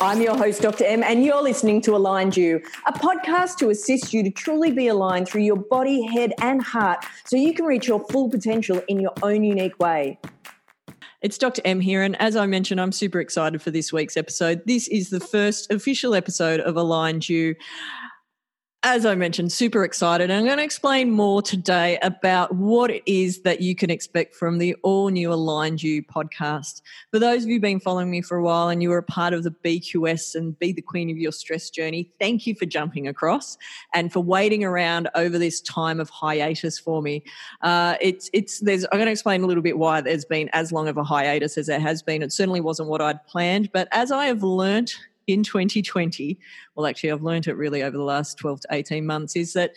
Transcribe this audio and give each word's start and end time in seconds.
I'm 0.00 0.22
your 0.22 0.36
host, 0.36 0.62
Dr. 0.62 0.84
M, 0.84 1.02
and 1.02 1.24
you're 1.24 1.42
listening 1.42 1.80
to 1.82 1.96
Aligned 1.96 2.36
You, 2.36 2.62
a 2.86 2.92
podcast 2.92 3.56
to 3.56 3.70
assist 3.70 4.14
you 4.14 4.22
to 4.22 4.30
truly 4.30 4.70
be 4.70 4.86
aligned 4.86 5.28
through 5.28 5.42
your 5.42 5.56
body, 5.56 6.02
head, 6.02 6.32
and 6.40 6.62
heart 6.62 7.04
so 7.26 7.36
you 7.36 7.52
can 7.52 7.64
reach 7.64 7.88
your 7.88 8.04
full 8.06 8.30
potential 8.30 8.80
in 8.86 9.00
your 9.00 9.12
own 9.24 9.42
unique 9.42 9.76
way. 9.80 10.20
It's 11.20 11.36
Dr. 11.36 11.62
M 11.64 11.80
here, 11.80 12.04
and 12.04 12.14
as 12.20 12.36
I 12.36 12.46
mentioned, 12.46 12.80
I'm 12.80 12.92
super 12.92 13.18
excited 13.18 13.60
for 13.60 13.72
this 13.72 13.92
week's 13.92 14.16
episode. 14.16 14.62
This 14.66 14.86
is 14.86 15.10
the 15.10 15.18
first 15.18 15.72
official 15.72 16.14
episode 16.14 16.60
of 16.60 16.76
Aligned 16.76 17.28
You 17.28 17.56
as 18.88 19.04
I 19.04 19.14
mentioned, 19.14 19.52
super 19.52 19.84
excited. 19.84 20.30
I'm 20.30 20.46
going 20.46 20.56
to 20.56 20.64
explain 20.64 21.10
more 21.10 21.42
today 21.42 21.98
about 22.00 22.54
what 22.54 22.90
it 22.90 23.02
is 23.04 23.42
that 23.42 23.60
you 23.60 23.76
can 23.76 23.90
expect 23.90 24.34
from 24.34 24.56
the 24.56 24.74
all 24.82 25.10
new 25.10 25.30
Aligned 25.30 25.82
You 25.82 26.02
podcast. 26.02 26.80
For 27.10 27.18
those 27.18 27.42
of 27.42 27.50
you 27.50 27.56
who've 27.56 27.62
been 27.62 27.80
following 27.80 28.10
me 28.10 28.22
for 28.22 28.38
a 28.38 28.42
while 28.42 28.70
and 28.70 28.82
you 28.82 28.88
were 28.88 28.96
a 28.96 29.02
part 29.02 29.34
of 29.34 29.42
the 29.44 29.50
BQS 29.50 30.34
and 30.34 30.58
Be 30.58 30.72
the 30.72 30.80
Queen 30.80 31.10
of 31.10 31.18
Your 31.18 31.32
Stress 31.32 31.68
journey, 31.68 32.10
thank 32.18 32.46
you 32.46 32.54
for 32.54 32.64
jumping 32.64 33.06
across 33.06 33.58
and 33.92 34.10
for 34.10 34.20
waiting 34.20 34.64
around 34.64 35.10
over 35.14 35.38
this 35.38 35.60
time 35.60 36.00
of 36.00 36.08
hiatus 36.08 36.78
for 36.78 37.02
me. 37.02 37.22
Uh, 37.60 37.96
it's, 38.00 38.30
it's, 38.32 38.60
there's, 38.60 38.84
I'm 38.84 38.96
going 38.98 39.04
to 39.04 39.12
explain 39.12 39.42
a 39.42 39.46
little 39.46 39.62
bit 39.62 39.76
why 39.76 40.00
there's 40.00 40.24
been 40.24 40.48
as 40.54 40.72
long 40.72 40.88
of 40.88 40.96
a 40.96 41.04
hiatus 41.04 41.58
as 41.58 41.66
there 41.66 41.78
has 41.78 42.02
been. 42.02 42.22
It 42.22 42.32
certainly 42.32 42.62
wasn't 42.62 42.88
what 42.88 43.02
I'd 43.02 43.22
planned, 43.26 43.70
but 43.70 43.86
as 43.92 44.10
I 44.10 44.26
have 44.26 44.42
learnt 44.42 44.96
in 45.28 45.44
2020, 45.44 46.38
well, 46.74 46.86
actually, 46.86 47.12
I've 47.12 47.22
learned 47.22 47.46
it 47.46 47.56
really 47.56 47.82
over 47.82 47.96
the 47.96 48.02
last 48.02 48.38
12 48.38 48.62
to 48.62 48.68
18 48.72 49.06
months, 49.06 49.36
is 49.36 49.52
that 49.52 49.72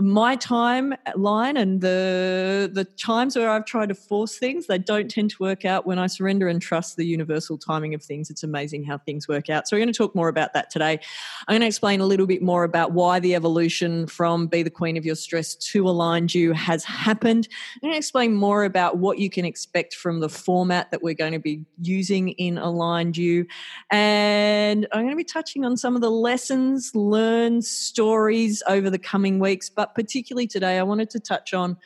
my 0.00 0.36
timeline 0.36 1.60
and 1.60 1.80
the 1.80 2.70
the 2.72 2.84
times 2.84 3.34
where 3.36 3.50
I've 3.50 3.64
tried 3.64 3.88
to 3.88 3.94
force 3.94 4.38
things, 4.38 4.66
they 4.66 4.78
don't 4.78 5.10
tend 5.10 5.30
to 5.30 5.36
work 5.40 5.64
out 5.64 5.86
when 5.86 5.98
I 5.98 6.06
surrender 6.06 6.46
and 6.46 6.62
trust 6.62 6.96
the 6.96 7.04
universal 7.04 7.58
timing 7.58 7.94
of 7.94 8.02
things. 8.02 8.30
It's 8.30 8.44
amazing 8.44 8.84
how 8.84 8.98
things 8.98 9.26
work 9.26 9.50
out. 9.50 9.66
So 9.66 9.76
we're 9.76 9.80
going 9.80 9.92
to 9.92 9.98
talk 9.98 10.14
more 10.14 10.28
about 10.28 10.54
that 10.54 10.70
today. 10.70 11.00
I'm 11.48 11.52
going 11.52 11.62
to 11.62 11.66
explain 11.66 12.00
a 12.00 12.06
little 12.06 12.26
bit 12.26 12.42
more 12.42 12.62
about 12.62 12.92
why 12.92 13.18
the 13.18 13.34
evolution 13.34 14.06
from 14.06 14.46
be 14.46 14.62
the 14.62 14.70
queen 14.70 14.96
of 14.96 15.04
your 15.04 15.16
stress 15.16 15.56
to 15.56 15.88
aligned 15.88 16.32
you 16.32 16.52
has 16.52 16.84
happened. 16.84 17.48
I'm 17.76 17.88
going 17.88 17.94
to 17.94 17.98
explain 17.98 18.34
more 18.34 18.64
about 18.64 18.98
what 18.98 19.18
you 19.18 19.30
can 19.30 19.44
expect 19.44 19.94
from 19.94 20.20
the 20.20 20.28
format 20.28 20.92
that 20.92 21.02
we're 21.02 21.14
going 21.14 21.32
to 21.32 21.40
be 21.40 21.64
using 21.82 22.30
in 22.30 22.56
aligned 22.56 23.16
you. 23.16 23.46
And 23.90 24.86
I'm 24.92 25.00
going 25.02 25.10
to 25.10 25.16
be 25.16 25.24
touching 25.24 25.64
on 25.64 25.76
some 25.76 25.96
of 25.96 26.02
the 26.02 26.10
lessons 26.10 26.94
learned 26.94 27.64
stories 27.64 28.62
over 28.68 28.90
the 28.90 28.98
coming 28.98 29.40
weeks, 29.40 29.68
but 29.68 29.87
but 29.94 30.02
particularly 30.02 30.46
today, 30.46 30.78
I 30.78 30.82
wanted 30.82 31.10
to 31.10 31.20
touch 31.20 31.54
on 31.54 31.76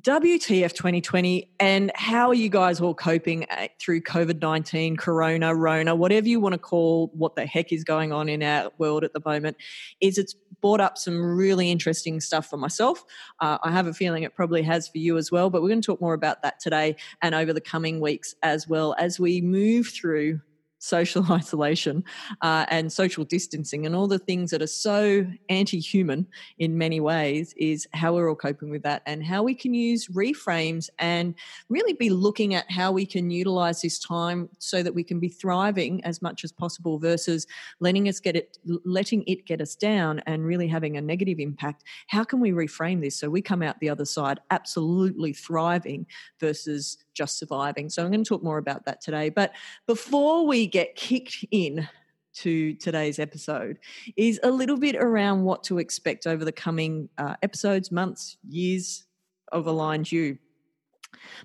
WTF 0.00 0.72
2020 0.72 1.50
and 1.60 1.92
how 1.94 2.26
are 2.26 2.34
you 2.34 2.48
guys 2.48 2.80
all 2.80 2.94
coping 2.94 3.46
uh, 3.48 3.68
through 3.80 4.00
COVID 4.00 4.42
19, 4.42 4.96
Corona, 4.96 5.54
Rona, 5.54 5.94
whatever 5.94 6.26
you 6.26 6.40
want 6.40 6.54
to 6.54 6.58
call 6.58 7.12
what 7.14 7.36
the 7.36 7.46
heck 7.46 7.72
is 7.72 7.84
going 7.84 8.12
on 8.12 8.28
in 8.28 8.42
our 8.42 8.72
world 8.78 9.04
at 9.04 9.12
the 9.12 9.22
moment. 9.24 9.56
Is 10.00 10.18
it's 10.18 10.34
brought 10.60 10.80
up 10.80 10.98
some 10.98 11.22
really 11.22 11.70
interesting 11.70 12.20
stuff 12.20 12.50
for 12.50 12.56
myself. 12.56 13.04
Uh, 13.38 13.58
I 13.62 13.70
have 13.70 13.86
a 13.86 13.94
feeling 13.94 14.24
it 14.24 14.34
probably 14.34 14.62
has 14.62 14.88
for 14.88 14.98
you 14.98 15.16
as 15.16 15.30
well, 15.30 15.48
but 15.48 15.62
we're 15.62 15.68
going 15.68 15.82
to 15.82 15.86
talk 15.86 16.00
more 16.00 16.14
about 16.14 16.42
that 16.42 16.58
today 16.58 16.96
and 17.22 17.32
over 17.34 17.52
the 17.52 17.60
coming 17.60 18.00
weeks 18.00 18.34
as 18.42 18.66
well 18.66 18.96
as 18.98 19.20
we 19.20 19.40
move 19.40 19.88
through 19.88 20.40
social 20.84 21.24
isolation 21.32 22.04
uh, 22.42 22.66
and 22.68 22.92
social 22.92 23.24
distancing 23.24 23.86
and 23.86 23.96
all 23.96 24.06
the 24.06 24.18
things 24.18 24.50
that 24.50 24.60
are 24.62 24.66
so 24.66 25.26
anti-human 25.48 26.26
in 26.58 26.76
many 26.76 27.00
ways 27.00 27.54
is 27.56 27.88
how 27.94 28.14
we're 28.14 28.28
all 28.28 28.34
coping 28.34 28.70
with 28.70 28.82
that 28.82 29.02
and 29.06 29.24
how 29.24 29.42
we 29.42 29.54
can 29.54 29.72
use 29.72 30.08
reframes 30.08 30.90
and 30.98 31.34
really 31.68 31.94
be 31.94 32.10
looking 32.10 32.54
at 32.54 32.70
how 32.70 32.92
we 32.92 33.06
can 33.06 33.30
utilize 33.30 33.80
this 33.80 33.98
time 33.98 34.48
so 34.58 34.82
that 34.82 34.94
we 34.94 35.02
can 35.02 35.18
be 35.18 35.28
thriving 35.28 36.04
as 36.04 36.20
much 36.20 36.44
as 36.44 36.52
possible 36.52 36.98
versus 36.98 37.46
letting 37.80 38.08
us 38.08 38.20
get 38.20 38.36
it 38.36 38.58
letting 38.84 39.24
it 39.26 39.46
get 39.46 39.60
us 39.60 39.74
down 39.74 40.20
and 40.26 40.44
really 40.44 40.68
having 40.68 40.96
a 40.96 41.00
negative 41.00 41.38
impact. 41.38 41.84
How 42.08 42.24
can 42.24 42.40
we 42.40 42.50
reframe 42.50 43.00
this 43.00 43.18
so 43.18 43.30
we 43.30 43.40
come 43.40 43.62
out 43.62 43.80
the 43.80 43.88
other 43.88 44.04
side 44.04 44.40
absolutely 44.50 45.32
thriving 45.32 46.06
versus 46.40 46.98
just 47.14 47.38
surviving. 47.38 47.88
So 47.88 48.04
I'm 48.04 48.10
going 48.10 48.24
to 48.24 48.28
talk 48.28 48.42
more 48.42 48.58
about 48.58 48.84
that 48.84 49.00
today. 49.00 49.30
But 49.30 49.52
before 49.86 50.46
we 50.46 50.66
get 50.66 50.94
kicked 50.96 51.44
in 51.50 51.88
to 52.34 52.74
today's 52.74 53.18
episode 53.18 53.78
is 54.16 54.40
a 54.42 54.50
little 54.50 54.76
bit 54.76 54.96
around 54.96 55.44
what 55.44 55.62
to 55.64 55.78
expect 55.78 56.26
over 56.26 56.44
the 56.44 56.52
coming 56.52 57.08
uh, 57.16 57.36
episodes, 57.42 57.92
months, 57.92 58.36
years 58.48 59.04
of 59.52 59.66
Aligned 59.66 60.10
You. 60.10 60.38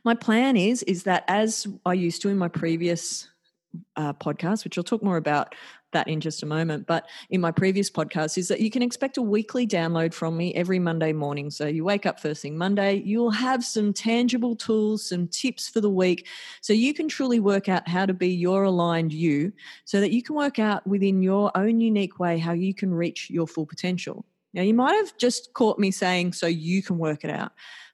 My 0.04 0.16
plan 0.16 0.58
is 0.58 0.84
is 0.84 1.04
that 1.04 1.24
as 1.28 1.68
I 1.86 1.94
used 1.94 2.22
to 2.24 2.30
in 2.30 2.38
my 2.38 2.48
previous 2.48 3.30
uh, 3.96 4.14
podcast, 4.14 4.64
which 4.64 4.78
I'll 4.78 4.84
talk 4.84 5.04
more 5.04 5.18
about 5.18 5.56
that 5.92 6.08
in 6.08 6.22
just 6.22 6.44
a 6.44 6.46
moment. 6.46 6.86
But 6.86 7.08
in 7.30 7.42
my 7.42 7.52
previous 7.52 7.90
podcast, 7.90 8.38
is 8.38 8.48
that 8.48 8.60
you 8.60 8.70
can 8.70 8.82
expect 8.82 9.18
a 9.18 9.22
weekly 9.22 9.66
download 9.66 10.14
from 10.14 10.38
me 10.38 10.54
every 10.54 10.80
Monday 10.80 11.14
morning. 11.14 11.50
So 11.50 11.66
you 11.66 11.84
wake 11.84 12.06
up 12.06 12.20
first 12.20 12.42
thing 12.42 12.58
Monday, 12.58 13.02
you'll 13.06 13.32
have 13.32 13.64
some 13.64 13.92
tangible 13.94 14.56
tools, 14.56 15.10
some 15.10 15.28
tips 15.28 15.68
for 15.68 15.82
the 15.82 15.90
week, 15.90 16.28
so 16.62 16.74
you 16.74 16.94
can 16.94 17.08
truly 17.08 17.40
work 17.40 17.70
out 17.70 17.88
how 17.88 18.06
to 18.06 18.14
be 18.14 18.30
your 18.30 18.64
aligned 18.64 19.14
you, 19.14 19.52
so 19.86 20.00
that 20.00 20.12
you 20.12 20.22
can 20.22 20.36
work 20.36 20.60
out 20.60 20.86
within 20.86 21.22
your 21.22 21.52
own 21.58 21.80
unique 21.80 22.20
way 22.20 22.38
how 22.38 22.54
you 22.54 22.74
can 22.74 22.94
reach 22.94 23.30
your 23.30 23.48
full 23.48 23.66
potential. 23.66 24.26
Now, 24.54 24.64
you 24.64 24.74
might 24.74 24.96
have 24.96 25.16
just 25.18 25.54
caught 25.54 25.78
me 25.78 25.92
saying, 25.92 26.34
so 26.34 26.48
you 26.48 26.82
can 26.82 26.98
work 26.98 27.24
it 27.24 27.30
out 27.30 27.52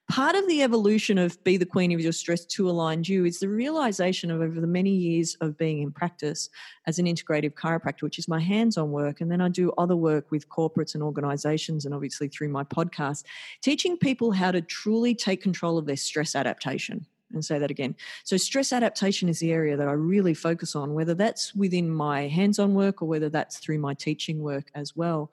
part 0.08 0.36
of 0.36 0.48
the 0.48 0.62
evolution 0.62 1.18
of 1.18 1.44
be 1.44 1.58
the 1.58 1.66
queen 1.66 1.92
of 1.92 2.00
your 2.00 2.12
stress 2.12 2.46
to 2.46 2.70
aligned 2.70 3.08
you 3.08 3.26
is 3.26 3.40
the 3.40 3.50
realization 3.50 4.30
of 4.30 4.42
over 4.42 4.62
the 4.62 4.68
many 4.68 4.92
years 4.92 5.36
of 5.42 5.58
being 5.58 5.82
in 5.82 5.92
practice 5.92 6.50
as 6.86 7.00
an 7.00 7.06
integrative 7.06 7.54
chiropractor 7.54 8.04
which 8.04 8.20
is 8.20 8.28
my 8.28 8.40
hands-on 8.40 8.92
work. 8.92 9.22
And 9.22 9.32
then 9.32 9.42
i 9.42 9.50
do 9.50 9.72
other 9.78 9.96
work 9.96 10.32
with 10.32 10.48
corporates 10.50 10.94
and 10.94 11.04
organizations 11.04 11.86
and 11.86 11.94
obviously 11.94 12.28
through 12.28 12.50
my 12.50 12.64
podcast 12.64 13.24
teaching 13.62 13.98
people 13.98 14.32
how 14.32 14.52
to 14.52 14.62
truly 14.62 15.16
take 15.16 15.42
control 15.42 15.78
of 15.78 15.86
their 15.86 15.98
stress 15.98 16.36
adaptation 16.36 17.06
and 17.34 17.44
say 17.44 17.60
that 17.60 17.72
again. 17.72 17.96
So, 18.24 18.38
stress 18.38 18.72
adaptation 18.72 19.30
is 19.30 19.40
the 19.40 19.52
area 19.52 19.78
that 19.78 19.88
I 19.88 19.94
really 19.94 20.34
focus 20.34 20.76
on, 20.76 20.94
whether 20.94 21.14
that's 21.14 21.54
within 21.56 21.90
my 21.90 22.28
hands 22.28 22.60
on 22.60 22.74
work 22.74 23.02
or 23.02 23.08
whether 23.08 23.30
that's 23.30 23.58
through 23.58 23.80
my 23.80 23.94
teaching 23.94 24.42
work 24.42 24.72
as 24.76 24.96
well. 24.96 25.32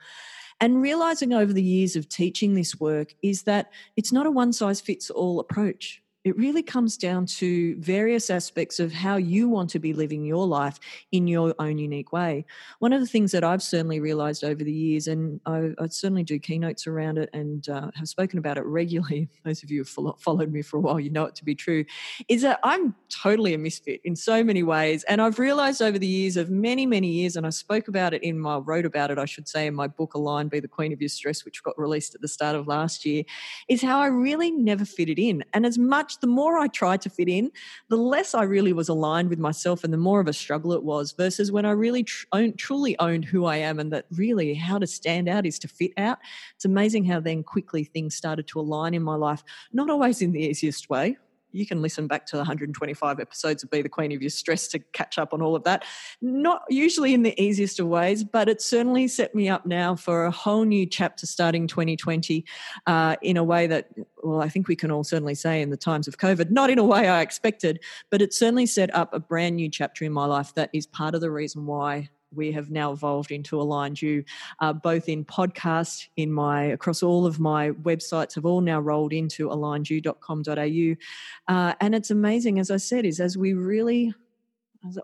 And 0.60 0.80
realizing 0.80 1.32
over 1.32 1.52
the 1.52 1.62
years 1.62 1.96
of 1.96 2.08
teaching 2.08 2.54
this 2.54 2.78
work 2.78 3.14
is 3.22 3.42
that 3.44 3.72
it's 3.96 4.12
not 4.12 4.26
a 4.26 4.30
one 4.30 4.52
size 4.52 4.80
fits 4.80 5.10
all 5.10 5.40
approach 5.40 6.01
it 6.24 6.36
really 6.36 6.62
comes 6.62 6.96
down 6.96 7.26
to 7.26 7.76
various 7.80 8.30
aspects 8.30 8.78
of 8.78 8.92
how 8.92 9.16
you 9.16 9.48
want 9.48 9.68
to 9.70 9.80
be 9.80 9.92
living 9.92 10.24
your 10.24 10.46
life 10.46 10.78
in 11.10 11.26
your 11.26 11.52
own 11.58 11.78
unique 11.78 12.12
way. 12.12 12.44
One 12.78 12.92
of 12.92 13.00
the 13.00 13.08
things 13.08 13.32
that 13.32 13.42
I've 13.42 13.62
certainly 13.62 13.98
realized 13.98 14.44
over 14.44 14.62
the 14.62 14.72
years, 14.72 15.08
and 15.08 15.40
I, 15.46 15.70
I 15.80 15.88
certainly 15.88 16.22
do 16.22 16.38
keynotes 16.38 16.86
around 16.86 17.18
it 17.18 17.28
and 17.32 17.68
uh, 17.68 17.90
have 17.96 18.08
spoken 18.08 18.38
about 18.38 18.56
it 18.56 18.64
regularly, 18.64 19.28
those 19.44 19.64
of 19.64 19.70
you 19.70 19.84
who 19.84 20.06
have 20.06 20.20
followed 20.20 20.52
me 20.52 20.62
for 20.62 20.76
a 20.76 20.80
while, 20.80 21.00
you 21.00 21.10
know 21.10 21.24
it 21.24 21.34
to 21.36 21.44
be 21.44 21.56
true, 21.56 21.84
is 22.28 22.42
that 22.42 22.60
I'm 22.62 22.94
totally 23.08 23.54
a 23.54 23.58
misfit 23.58 24.00
in 24.04 24.14
so 24.14 24.44
many 24.44 24.62
ways. 24.62 25.02
And 25.04 25.20
I've 25.20 25.40
realized 25.40 25.82
over 25.82 25.98
the 25.98 26.06
years 26.06 26.36
of 26.36 26.50
many, 26.50 26.86
many 26.86 27.08
years, 27.08 27.34
and 27.34 27.46
I 27.46 27.50
spoke 27.50 27.88
about 27.88 28.14
it 28.14 28.22
in 28.22 28.38
my, 28.38 28.58
wrote 28.58 28.86
about 28.86 29.10
it, 29.10 29.18
I 29.18 29.24
should 29.24 29.48
say, 29.48 29.66
in 29.66 29.74
my 29.74 29.88
book, 29.88 30.14
Align, 30.14 30.46
Be 30.46 30.60
the 30.60 30.68
Queen 30.68 30.92
of 30.92 31.00
Your 31.00 31.08
Stress, 31.08 31.44
which 31.44 31.64
got 31.64 31.76
released 31.78 32.14
at 32.14 32.20
the 32.20 32.28
start 32.28 32.54
of 32.54 32.68
last 32.68 33.04
year, 33.04 33.24
is 33.68 33.82
how 33.82 33.98
I 33.98 34.06
really 34.06 34.52
never 34.52 34.84
fitted 34.84 35.18
in. 35.18 35.44
And 35.52 35.66
as 35.66 35.78
much 35.78 36.11
much, 36.12 36.20
the 36.20 36.26
more 36.26 36.58
I 36.58 36.68
tried 36.68 37.00
to 37.02 37.10
fit 37.10 37.28
in, 37.28 37.50
the 37.88 37.96
less 37.96 38.34
I 38.34 38.42
really 38.42 38.72
was 38.72 38.88
aligned 38.88 39.30
with 39.30 39.38
myself 39.38 39.84
and 39.84 39.92
the 39.92 39.98
more 39.98 40.20
of 40.20 40.28
a 40.28 40.32
struggle 40.32 40.72
it 40.72 40.82
was 40.82 41.12
versus 41.12 41.52
when 41.52 41.64
I 41.64 41.70
really 41.70 42.04
tr- 42.04 42.26
own, 42.32 42.54
truly 42.56 42.98
owned 42.98 43.24
who 43.24 43.44
I 43.44 43.56
am 43.56 43.78
and 43.78 43.92
that 43.92 44.06
really 44.10 44.54
how 44.54 44.78
to 44.78 44.86
stand 44.86 45.28
out 45.28 45.46
is 45.46 45.58
to 45.60 45.68
fit 45.68 45.92
out. 45.96 46.18
It's 46.54 46.64
amazing 46.64 47.04
how 47.04 47.20
then 47.20 47.42
quickly 47.42 47.84
things 47.84 48.14
started 48.14 48.46
to 48.48 48.60
align 48.60 48.94
in 48.94 49.02
my 49.02 49.16
life, 49.16 49.42
not 49.72 49.90
always 49.90 50.22
in 50.22 50.32
the 50.32 50.40
easiest 50.40 50.90
way 50.90 51.16
you 51.52 51.66
can 51.66 51.82
listen 51.82 52.06
back 52.06 52.26
to 52.26 52.36
the 52.36 52.40
125 52.40 53.20
episodes 53.20 53.62
of 53.62 53.70
Be 53.70 53.82
the 53.82 53.88
Queen 53.88 54.12
of 54.12 54.22
Your 54.22 54.30
Stress 54.30 54.68
to 54.68 54.78
catch 54.78 55.18
up 55.18 55.32
on 55.32 55.42
all 55.42 55.54
of 55.54 55.64
that. 55.64 55.84
Not 56.20 56.62
usually 56.68 57.14
in 57.14 57.22
the 57.22 57.40
easiest 57.40 57.78
of 57.78 57.86
ways, 57.86 58.24
but 58.24 58.48
it 58.48 58.60
certainly 58.60 59.08
set 59.08 59.34
me 59.34 59.48
up 59.48 59.66
now 59.66 59.94
for 59.94 60.24
a 60.24 60.30
whole 60.30 60.64
new 60.64 60.86
chapter 60.86 61.26
starting 61.26 61.66
2020 61.66 62.44
uh, 62.86 63.16
in 63.22 63.36
a 63.36 63.44
way 63.44 63.66
that, 63.66 63.88
well, 64.22 64.40
I 64.40 64.48
think 64.48 64.68
we 64.68 64.76
can 64.76 64.90
all 64.90 65.04
certainly 65.04 65.34
say 65.34 65.62
in 65.62 65.70
the 65.70 65.76
times 65.76 66.08
of 66.08 66.18
COVID, 66.18 66.50
not 66.50 66.70
in 66.70 66.78
a 66.78 66.84
way 66.84 67.08
I 67.08 67.20
expected, 67.20 67.80
but 68.10 68.22
it 68.22 68.32
certainly 68.32 68.66
set 68.66 68.94
up 68.94 69.12
a 69.12 69.20
brand 69.20 69.56
new 69.56 69.68
chapter 69.68 70.04
in 70.04 70.12
my 70.12 70.24
life 70.24 70.54
that 70.54 70.70
is 70.72 70.86
part 70.86 71.14
of 71.14 71.20
the 71.20 71.30
reason 71.30 71.66
why 71.66 72.08
we 72.34 72.52
have 72.52 72.70
now 72.70 72.92
evolved 72.92 73.30
into 73.30 73.60
Aligned 73.60 74.00
You, 74.00 74.24
uh, 74.60 74.72
both 74.72 75.08
in 75.08 75.24
podcast, 75.24 76.08
in 76.16 76.32
my 76.32 76.64
across 76.64 77.02
all 77.02 77.26
of 77.26 77.40
my 77.40 77.70
websites 77.70 78.34
have 78.34 78.46
all 78.46 78.60
now 78.60 78.80
rolled 78.80 79.12
into 79.12 79.48
alignedyou.com.au. 79.48 81.54
Uh, 81.54 81.74
and 81.80 81.94
it's 81.94 82.10
amazing, 82.10 82.58
as 82.58 82.70
I 82.70 82.76
said, 82.76 83.04
is 83.04 83.20
as 83.20 83.36
we 83.36 83.54
really 83.54 84.14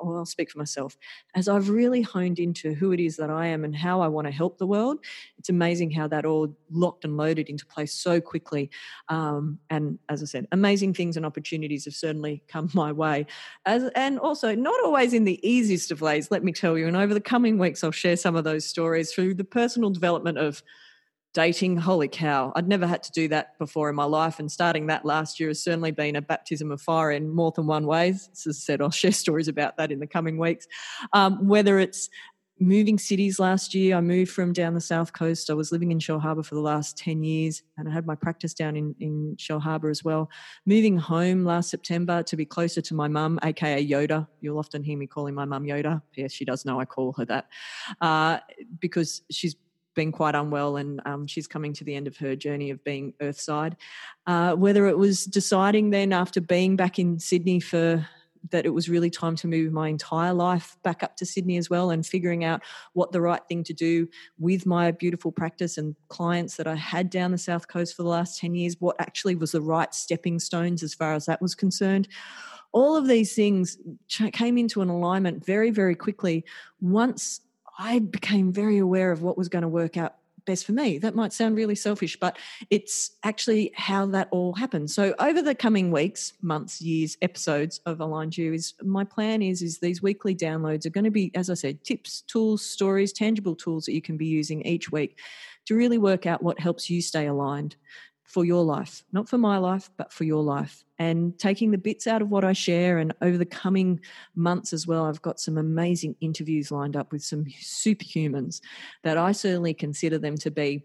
well, 0.01 0.19
I'll 0.19 0.27
speak 0.27 0.51
for 0.51 0.59
myself, 0.59 0.97
as 1.35 1.49
I've 1.49 1.69
really 1.69 2.03
honed 2.03 2.39
into 2.39 2.75
who 2.75 2.93
it 2.93 3.01
is 3.01 3.17
that 3.17 3.31
I 3.31 3.47
am 3.47 3.65
and 3.65 3.75
how 3.75 4.01
I 4.01 4.09
want 4.09 4.27
to 4.27 4.33
help 4.33 4.59
the 4.59 4.67
world, 4.67 4.99
it's 5.39 5.49
amazing 5.49 5.91
how 5.91 6.09
that 6.09 6.25
all 6.25 6.55
locked 6.71 7.05
and 7.05 7.17
loaded 7.17 7.49
into 7.49 7.67
place 7.67 7.95
so 7.95 8.21
quickly. 8.21 8.71
Um, 9.09 9.59
and 9.71 9.99
as 10.09 10.23
I 10.23 10.27
said, 10.27 10.47
amazing 10.53 10.95
things 10.95 11.17
and 11.17 11.25
opportunities 11.25 11.85
have 11.85 11.95
certainly 11.95 12.43
come 12.49 12.71
my 12.75 12.93
way. 12.93 13.27
As, 13.67 13.85
and 13.95 14.19
also, 14.19 14.55
not 14.55 14.83
always 14.85 15.13
in 15.13 15.25
the 15.25 15.41
easiest 15.49 15.91
of 15.91 16.01
ways, 16.01 16.31
let 16.31 16.45
me 16.45 16.53
tell 16.53 16.77
you. 16.77 16.87
And 16.87 16.97
over 16.97 17.15
the 17.15 17.21
coming 17.21 17.59
weeks, 17.59 17.85
I'll 17.85 17.91
share 17.91 18.17
some 18.17 18.37
of 18.37 18.45
those 18.45 18.65
stories 18.65 19.13
through 19.13 19.35
the 19.35 19.45
personal 19.45 19.91
development 19.91 20.39
of 20.39 20.63
dating 21.35 21.77
holy 21.77 22.09
cow 22.09 22.53
i'd 22.57 22.69
never 22.69 22.87
had 22.87 23.03
to 23.03 23.13
do 23.13 23.29
that 23.29 23.59
before 23.59 23.91
in 23.91 23.95
my 23.95 24.05
life 24.05 24.39
and 24.39 24.51
starting 24.51 24.87
that 24.87 25.05
last 25.05 25.39
year 25.39 25.49
has 25.49 25.63
certainly 25.63 25.91
been 25.91 26.17
a 26.17 26.23
baptism 26.23 26.71
of 26.71 26.81
fire 26.81 27.11
in 27.11 27.29
more 27.29 27.53
than 27.53 27.67
one 27.67 27.87
way. 27.87 28.09
As 28.09 28.45
i 28.49 28.53
said 28.53 28.81
i'll 28.81 28.91
share 28.91 29.13
stories 29.13 29.49
about 29.49 29.77
that 29.77 29.93
in 29.93 30.01
the 30.01 30.07
coming 30.07 30.39
weeks. 30.39 30.67
Um, 31.13 31.47
whether 31.47 31.79
it's 31.79 32.09
moving 32.61 32.99
cities 32.99 33.39
last 33.39 33.73
year 33.73 33.97
i 33.97 34.01
moved 34.01 34.33
from 34.33 34.53
down 34.53 34.75
the 34.75 34.81
south 34.81 35.13
coast. 35.13 35.51
I 35.51 35.55
was 35.55 35.71
living 35.71 35.93
in 35.93 35.99
Shellharbour 35.99 36.45
for 36.45 36.55
the 36.55 36.61
last 36.61 36.97
10 36.97 37.23
years 37.23 37.63
and 37.77 37.89
i 37.89 37.93
had 37.93 38.07
my 38.07 38.15
practice 38.15 38.55
down 38.55 38.75
in, 38.77 38.95
in 38.99 39.37
shellharbour 39.37 39.91
as 39.91 40.03
well. 40.03 40.31
Moving 40.67 40.97
home 40.97 41.45
last 41.45 41.71
september 41.71 42.23
to 42.23 42.37
be 42.37 42.45
closer 42.45 42.81
to 42.81 42.95
my 42.95 43.07
mum 43.07 43.39
aka 43.43 43.87
yoda. 43.87 44.27
You'll 44.41 44.59
often 44.59 44.83
hear 44.83 44.99
me 44.99 45.07
calling 45.07 45.35
my 45.35 45.45
mum 45.45 45.65
yoda. 45.65 46.03
Yes 46.17 46.33
she 46.33 46.45
does 46.45 46.65
know 46.65 46.81
i 46.81 46.85
call 46.85 47.13
her 47.13 47.25
that. 47.27 47.49
Uh, 48.01 48.39
because 48.81 49.23
she's 49.31 49.55
been 49.99 50.13
quite 50.13 50.37
unwell 50.37 50.77
and 50.77 51.01
um, 51.07 51.27
she's 51.27 51.49
coming 51.49 51.73
to 51.73 51.83
the 51.83 51.97
end 51.97 52.07
of 52.07 52.17
her 52.17 52.37
journey 52.37 52.71
of 52.71 52.83
being 52.85 53.13
earthside. 53.21 53.77
Uh, 54.29 54.55
whether 54.55 54.87
it 54.87 54.97
was 54.97 55.25
deciding 55.25 55.91
then 55.91 56.13
after 56.13 56.41
being 56.41 56.77
back 56.77 57.01
in 57.01 57.19
Sydney 57.19 57.59
for 57.59 58.07
that 58.53 58.65
it 58.65 58.69
was 58.69 58.89
really 58.89 59.11
time 59.11 59.35
to 59.35 59.49
move 59.49 59.73
my 59.73 59.89
entire 59.89 60.33
life 60.33 60.77
back 60.85 61.03
up 61.03 61.17
to 61.17 61.27
Sydney 61.27 61.57
as 61.57 61.69
well 61.69 61.91
and 61.91 62.07
figuring 62.07 62.45
out 62.45 62.63
what 62.93 63.11
the 63.11 63.21
right 63.21 63.43
thing 63.49 63.65
to 63.65 63.73
do 63.73 64.07
with 64.39 64.67
my 64.67 64.93
beautiful 64.93 65.33
practice 65.33 65.79
and 65.79 65.97
clients 66.07 66.57
that 66.59 66.69
I 66.69 66.77
had 66.77 67.11
down 67.11 67.33
the 67.33 67.37
South 67.39 67.67
Coast 67.67 67.97
for 67.97 68.05
the 68.05 68.09
last 68.09 68.39
10 68.39 68.55
years, 68.55 68.77
what 68.79 68.95
actually 69.01 69.35
was 69.35 69.51
the 69.51 69.61
right 69.61 69.93
stepping 69.93 70.39
stones 70.39 70.85
as 70.85 70.95
far 70.95 71.15
as 71.15 71.27
that 71.27 71.43
was 71.43 71.57
concerned. 71.57 72.07
All 72.71 72.95
of 72.95 73.09
these 73.09 73.35
things 73.35 73.79
came 74.33 74.59
into 74.59 74.81
an 74.81 74.91
alignment 74.91 75.45
very, 75.45 75.71
very 75.71 75.97
quickly 75.97 76.45
once 76.81 77.41
I 77.79 78.01
became 78.01 78.53
very 78.53 78.79
aware 78.79 79.13
of 79.13 79.23
what 79.23 79.39
was 79.39 79.49
going 79.49 79.63
to 79.63 79.69
work 79.69 79.97
out 79.97 80.17
best 80.49 80.65
for 80.65 80.73
me. 80.73 80.99
That 80.99 81.15
might 81.15 81.33
sound 81.33 81.57
really 81.57 81.75
selfish, 81.75 82.19
but 82.19 82.39
it's 82.71 83.13
actually 83.23 83.71
how 83.77 84.07
that 84.07 84.29
all 84.31 84.55
happens. 84.55 84.95
So 84.95 85.15
over 85.21 85.43
the 85.43 85.55
coming 85.55 85.91
weeks, 85.91 86.33
months, 86.41 86.81
years, 86.81 87.19
episodes 87.21 87.81
of 87.85 88.01
Aligned 88.01 88.37
You 88.37 88.55
is 88.55 88.73
my 88.83 89.05
plan 89.05 89.43
is 89.43 89.61
is 89.61 89.79
these 89.79 90.03
weekly 90.03 90.35
downloads 90.35 90.87
are 90.87 90.91
going 90.91 91.05
to 91.05 91.11
be, 91.11 91.31
as 91.35 91.51
I 91.51 91.55
said, 91.55 91.85
tips, 91.85 92.23
tools, 92.23 92.65
stories, 92.65 93.13
tangible 93.13 93.55
tools 93.55 93.85
that 93.85 93.95
you 93.95 94.03
can 94.03 94.17
be 94.17 94.27
using 94.27 94.63
each 94.63 94.91
week 94.91 95.19
to 95.67 95.75
really 95.75 95.99
work 95.99 96.25
out 96.25 96.43
what 96.43 96.59
helps 96.59 96.89
you 96.89 97.03
stay 97.03 97.27
aligned 97.27 97.77
for 98.29 98.45
your 98.45 98.63
life, 98.63 99.03
not 99.11 99.27
for 99.27 99.39
my 99.39 99.57
life, 99.57 99.91
but 99.97 100.13
for 100.13 100.25
your 100.25 100.43
life. 100.43 100.85
And 100.99 101.37
taking 101.39 101.71
the 101.71 101.79
bits 101.79 102.07
out 102.07 102.21
of 102.21 102.29
what 102.29 102.45
I 102.45 102.53
share. 102.53 102.99
And 102.99 103.15
over 103.23 103.39
the 103.39 103.47
coming 103.47 104.01
months 104.37 104.75
as 104.75 104.87
well, 104.87 105.07
I've 105.07 105.23
got 105.23 105.41
some 105.41 105.57
amazing 105.57 106.15
interviews 106.21 106.71
lined 106.71 106.95
up 106.95 107.11
with 107.11 107.23
some 107.25 107.45
superhumans 107.63 108.61
that 109.03 109.17
I 109.17 109.33
certainly 109.33 109.73
consider 109.73 110.19
them 110.19 110.37
to 110.39 110.51
be 110.51 110.85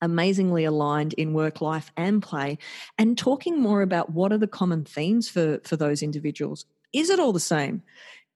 amazingly 0.00 0.64
aligned 0.64 1.12
in 1.14 1.34
work 1.34 1.60
life 1.60 1.92
and 1.98 2.22
play 2.22 2.58
and 2.98 3.16
talking 3.16 3.60
more 3.60 3.82
about 3.82 4.12
what 4.12 4.32
are 4.32 4.38
the 4.38 4.46
common 4.46 4.84
themes 4.84 5.28
for 5.28 5.60
for 5.64 5.76
those 5.76 6.02
individuals 6.02 6.66
is 6.92 7.08
it 7.08 7.18
all 7.18 7.32
the 7.32 7.40
same 7.40 7.80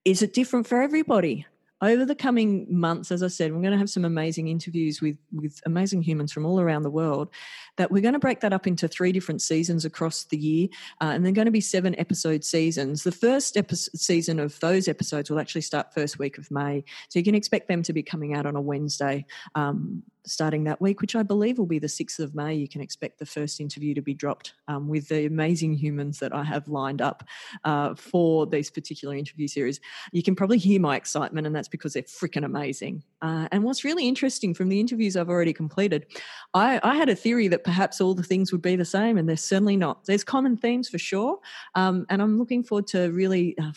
is 0.06 0.22
it 0.22 0.32
different 0.32 0.66
for 0.66 0.80
everybody 0.80 1.44
over 1.80 2.04
the 2.04 2.14
coming 2.14 2.66
months, 2.68 3.12
as 3.12 3.22
I 3.22 3.28
said, 3.28 3.52
we're 3.52 3.60
going 3.60 3.72
to 3.72 3.78
have 3.78 3.90
some 3.90 4.04
amazing 4.04 4.48
interviews 4.48 5.00
with, 5.00 5.16
with 5.32 5.60
amazing 5.64 6.02
humans 6.02 6.32
from 6.32 6.44
all 6.44 6.60
around 6.60 6.82
the 6.82 6.90
world. 6.90 7.28
That 7.76 7.90
we're 7.90 8.02
going 8.02 8.14
to 8.14 8.18
break 8.18 8.40
that 8.40 8.52
up 8.52 8.66
into 8.66 8.88
three 8.88 9.12
different 9.12 9.42
seasons 9.42 9.84
across 9.84 10.24
the 10.24 10.36
year, 10.36 10.68
uh, 11.00 11.10
and 11.12 11.24
they're 11.24 11.32
going 11.32 11.46
to 11.46 11.52
be 11.52 11.60
seven 11.60 11.98
episode 11.98 12.44
seasons. 12.44 13.04
The 13.04 13.12
first 13.12 13.56
episode, 13.56 13.98
season 13.98 14.40
of 14.40 14.58
those 14.60 14.88
episodes 14.88 15.30
will 15.30 15.38
actually 15.38 15.60
start 15.60 15.94
first 15.94 16.18
week 16.18 16.38
of 16.38 16.50
May, 16.50 16.84
so 17.08 17.18
you 17.18 17.24
can 17.24 17.36
expect 17.36 17.68
them 17.68 17.82
to 17.84 17.92
be 17.92 18.02
coming 18.02 18.34
out 18.34 18.46
on 18.46 18.56
a 18.56 18.60
Wednesday. 18.60 19.24
Um, 19.54 20.02
starting 20.26 20.64
that 20.64 20.80
week, 20.80 21.00
which 21.00 21.16
I 21.16 21.22
believe 21.22 21.58
will 21.58 21.66
be 21.66 21.78
the 21.78 21.86
6th 21.86 22.18
of 22.18 22.34
May. 22.34 22.54
You 22.54 22.68
can 22.68 22.80
expect 22.80 23.18
the 23.18 23.26
first 23.26 23.60
interview 23.60 23.94
to 23.94 24.02
be 24.02 24.14
dropped 24.14 24.54
um, 24.68 24.88
with 24.88 25.08
the 25.08 25.26
amazing 25.26 25.74
humans 25.74 26.18
that 26.18 26.34
I 26.34 26.44
have 26.44 26.68
lined 26.68 27.00
up 27.00 27.24
uh, 27.64 27.94
for 27.94 28.46
this 28.46 28.70
particular 28.70 29.14
interview 29.14 29.48
series. 29.48 29.80
You 30.12 30.22
can 30.22 30.34
probably 30.34 30.58
hear 30.58 30.80
my 30.80 30.96
excitement, 30.96 31.46
and 31.46 31.54
that's 31.54 31.68
because 31.68 31.94
they're 31.94 32.02
freaking 32.02 32.44
amazing. 32.44 33.02
Uh, 33.22 33.48
and 33.50 33.64
what's 33.64 33.84
really 33.84 34.06
interesting 34.06 34.54
from 34.54 34.68
the 34.68 34.80
interviews 34.80 35.16
I've 35.16 35.28
already 35.28 35.52
completed, 35.52 36.06
I, 36.54 36.80
I, 36.82 36.94
had 36.94 37.08
a 37.08 37.16
theory 37.16 37.48
that 37.48 37.64
perhaps 37.64 38.00
all 38.00 38.14
the 38.14 38.22
things 38.22 38.52
would 38.52 38.62
be 38.62 38.76
the 38.76 38.84
same, 38.84 39.18
and 39.18 39.28
they're 39.28 39.36
certainly 39.36 39.76
not. 39.76 40.04
There's 40.04 40.24
common 40.24 40.56
themes 40.56 40.88
for 40.88 40.98
sure, 40.98 41.38
um, 41.74 42.06
and 42.10 42.22
I'm 42.22 42.38
looking 42.38 42.62
forward 42.62 42.86
to 42.88 43.10
really 43.10 43.56
uh, 43.58 43.72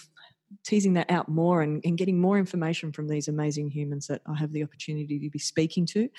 teasing 0.64 0.94
that 0.94 1.10
out 1.10 1.28
more 1.28 1.62
and, 1.62 1.82
and, 1.84 1.98
getting 1.98 2.20
more 2.20 2.38
information 2.38 2.92
from 2.92 3.08
these 3.08 3.28
amazing 3.28 3.70
humans 3.70 4.08
that 4.08 4.22
I 4.26 4.36
have 4.36 4.52
the 4.52 4.64
opportunity 4.64 5.20
to 5.20 5.30
be 5.30 5.40
speaking 5.40 5.86
to 5.88 6.10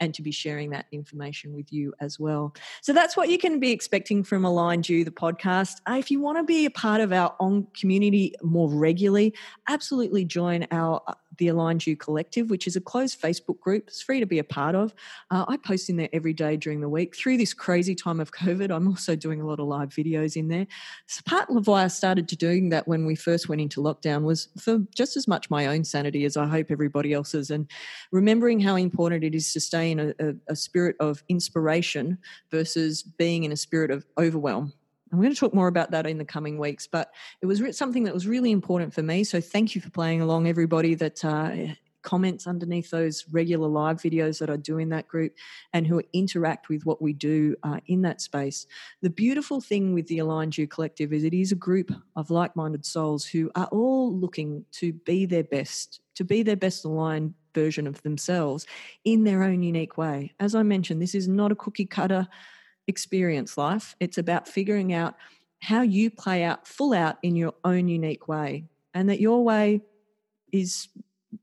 and 0.00 0.14
to 0.14 0.22
be 0.22 0.30
sharing 0.30 0.70
that 0.70 0.86
information 0.92 1.54
with 1.54 1.72
you 1.72 1.92
as 2.00 2.18
well. 2.18 2.54
So 2.82 2.92
that's 2.92 3.16
what 3.16 3.28
you 3.28 3.38
can 3.38 3.60
be 3.60 3.72
expecting 3.72 4.22
from 4.22 4.44
Aligned 4.44 4.88
You, 4.88 5.04
the 5.04 5.10
podcast. 5.10 5.80
Uh, 5.88 5.94
if 5.94 6.10
you 6.10 6.20
want 6.20 6.38
to 6.38 6.44
be 6.44 6.66
a 6.66 6.70
part 6.70 7.00
of 7.00 7.12
our 7.12 7.34
on 7.40 7.66
community 7.78 8.34
more 8.42 8.68
regularly, 8.70 9.34
absolutely 9.68 10.24
join 10.24 10.66
our 10.70 11.02
uh, 11.06 11.14
the 11.38 11.48
Aligned 11.48 11.86
You 11.86 11.96
Collective, 11.96 12.50
which 12.50 12.66
is 12.66 12.76
a 12.76 12.80
closed 12.80 13.20
Facebook 13.20 13.60
group. 13.60 13.84
It's 13.88 14.02
free 14.02 14.20
to 14.20 14.26
be 14.26 14.38
a 14.38 14.44
part 14.44 14.74
of. 14.74 14.94
Uh, 15.30 15.44
I 15.48 15.56
post 15.56 15.90
in 15.90 15.96
there 15.96 16.08
every 16.12 16.32
day 16.32 16.56
during 16.56 16.80
the 16.80 16.88
week. 16.88 17.16
Through 17.16 17.36
this 17.36 17.52
crazy 17.54 17.94
time 17.94 18.20
of 18.20 18.32
COVID, 18.36 18.70
I'm 18.70 18.88
also 18.88 19.16
doing 19.16 19.40
a 19.40 19.46
lot 19.46 19.60
of 19.60 19.66
live 19.66 19.90
videos 19.90 20.36
in 20.36 20.48
there. 20.48 20.66
So 21.06 21.20
part 21.26 21.50
of 21.50 21.66
why 21.66 21.84
I 21.84 21.88
started 21.88 22.28
to 22.28 22.36
doing 22.36 22.70
that 22.70 22.88
when 22.88 23.06
we 23.06 23.14
first 23.14 23.48
went 23.48 23.60
into 23.60 23.80
lockdown 23.80 24.22
was 24.22 24.48
for 24.58 24.78
just 24.94 25.16
as 25.16 25.28
much 25.28 25.50
my 25.50 25.66
own 25.66 25.84
sanity 25.84 26.24
as 26.24 26.36
I 26.36 26.46
hope 26.46 26.70
everybody 26.70 27.12
else's, 27.12 27.50
and 27.50 27.70
remembering 28.12 28.60
how 28.60 28.76
important 28.76 29.24
it 29.24 29.34
is 29.34 29.52
to 29.52 29.60
stay 29.60 29.85
in 29.92 30.00
a, 30.00 30.14
a, 30.18 30.34
a 30.48 30.56
spirit 30.56 30.96
of 31.00 31.22
inspiration 31.28 32.18
versus 32.50 33.02
being 33.02 33.44
in 33.44 33.52
a 33.52 33.56
spirit 33.56 33.90
of 33.90 34.06
overwhelm. 34.18 34.72
I'm 35.12 35.20
going 35.20 35.32
to 35.32 35.38
talk 35.38 35.54
more 35.54 35.68
about 35.68 35.92
that 35.92 36.06
in 36.06 36.18
the 36.18 36.24
coming 36.24 36.58
weeks, 36.58 36.86
but 36.86 37.12
it 37.40 37.46
was 37.46 37.60
something 37.76 38.04
that 38.04 38.14
was 38.14 38.26
really 38.26 38.50
important 38.50 38.92
for 38.92 39.02
me. 39.02 39.22
So 39.24 39.40
thank 39.40 39.74
you 39.74 39.80
for 39.80 39.90
playing 39.90 40.20
along, 40.20 40.48
everybody 40.48 40.94
that 40.96 41.24
uh, 41.24 41.74
comments 42.06 42.46
underneath 42.46 42.90
those 42.90 43.24
regular 43.32 43.68
live 43.68 43.98
videos 43.98 44.38
that 44.38 44.48
I 44.48 44.56
do 44.56 44.78
in 44.78 44.88
that 44.90 45.08
group 45.08 45.32
and 45.72 45.86
who 45.86 46.00
interact 46.12 46.68
with 46.68 46.86
what 46.86 47.02
we 47.02 47.12
do 47.12 47.56
uh, 47.64 47.80
in 47.88 48.02
that 48.02 48.20
space. 48.20 48.66
The 49.02 49.10
beautiful 49.10 49.60
thing 49.60 49.92
with 49.92 50.06
the 50.06 50.20
Aligned 50.20 50.56
You 50.56 50.68
Collective 50.68 51.12
is 51.12 51.24
it 51.24 51.34
is 51.34 51.50
a 51.50 51.56
group 51.56 51.90
of 52.14 52.30
like 52.30 52.54
minded 52.54 52.86
souls 52.86 53.24
who 53.24 53.50
are 53.56 53.66
all 53.72 54.16
looking 54.16 54.64
to 54.72 54.92
be 54.92 55.26
their 55.26 55.44
best, 55.44 56.00
to 56.14 56.24
be 56.24 56.44
their 56.44 56.56
best 56.56 56.84
aligned 56.84 57.34
version 57.56 57.86
of 57.86 58.02
themselves 58.02 58.66
in 59.04 59.24
their 59.24 59.42
own 59.42 59.62
unique 59.62 59.96
way. 59.96 60.34
As 60.38 60.54
I 60.54 60.62
mentioned, 60.62 61.00
this 61.00 61.14
is 61.14 61.26
not 61.26 61.50
a 61.50 61.56
cookie 61.56 61.86
cutter 61.86 62.28
experience 62.86 63.56
life. 63.56 63.96
It's 63.98 64.18
about 64.18 64.46
figuring 64.46 64.92
out 64.92 65.14
how 65.60 65.80
you 65.80 66.10
play 66.10 66.44
out 66.44 66.68
full 66.68 66.92
out 66.92 67.16
in 67.22 67.34
your 67.34 67.54
own 67.64 67.88
unique 67.88 68.28
way 68.28 68.66
and 68.92 69.08
that 69.08 69.20
your 69.20 69.42
way 69.42 69.80
is 70.52 70.88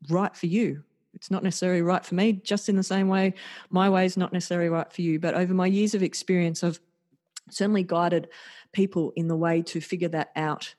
right 0.07 0.35
for 0.35 0.45
you. 0.45 0.83
It's 1.15 1.31
not 1.31 1.43
necessarily 1.43 1.81
right 1.81 2.05
for 2.05 2.13
me, 2.13 2.33
just 2.33 2.69
in 2.69 2.75
the 2.75 2.83
same 2.83 3.07
way 3.07 3.33
my 3.71 3.89
way 3.89 4.05
is 4.05 4.15
not 4.15 4.31
necessarily 4.33 4.69
right 4.69 4.91
for 4.93 5.01
you. 5.01 5.19
But 5.19 5.33
over 5.33 5.53
my 5.53 5.67
years 5.67 5.95
of 5.95 6.03
experience, 6.03 6.63
I've 6.63 6.79
certainly 7.49 7.83
guided 7.83 8.29
people 8.71 9.13
in 9.15 9.27
the 9.27 9.35
way 9.35 9.63
to 9.63 9.81
figure 9.81 10.09
that 10.09 10.31
out 10.35 10.75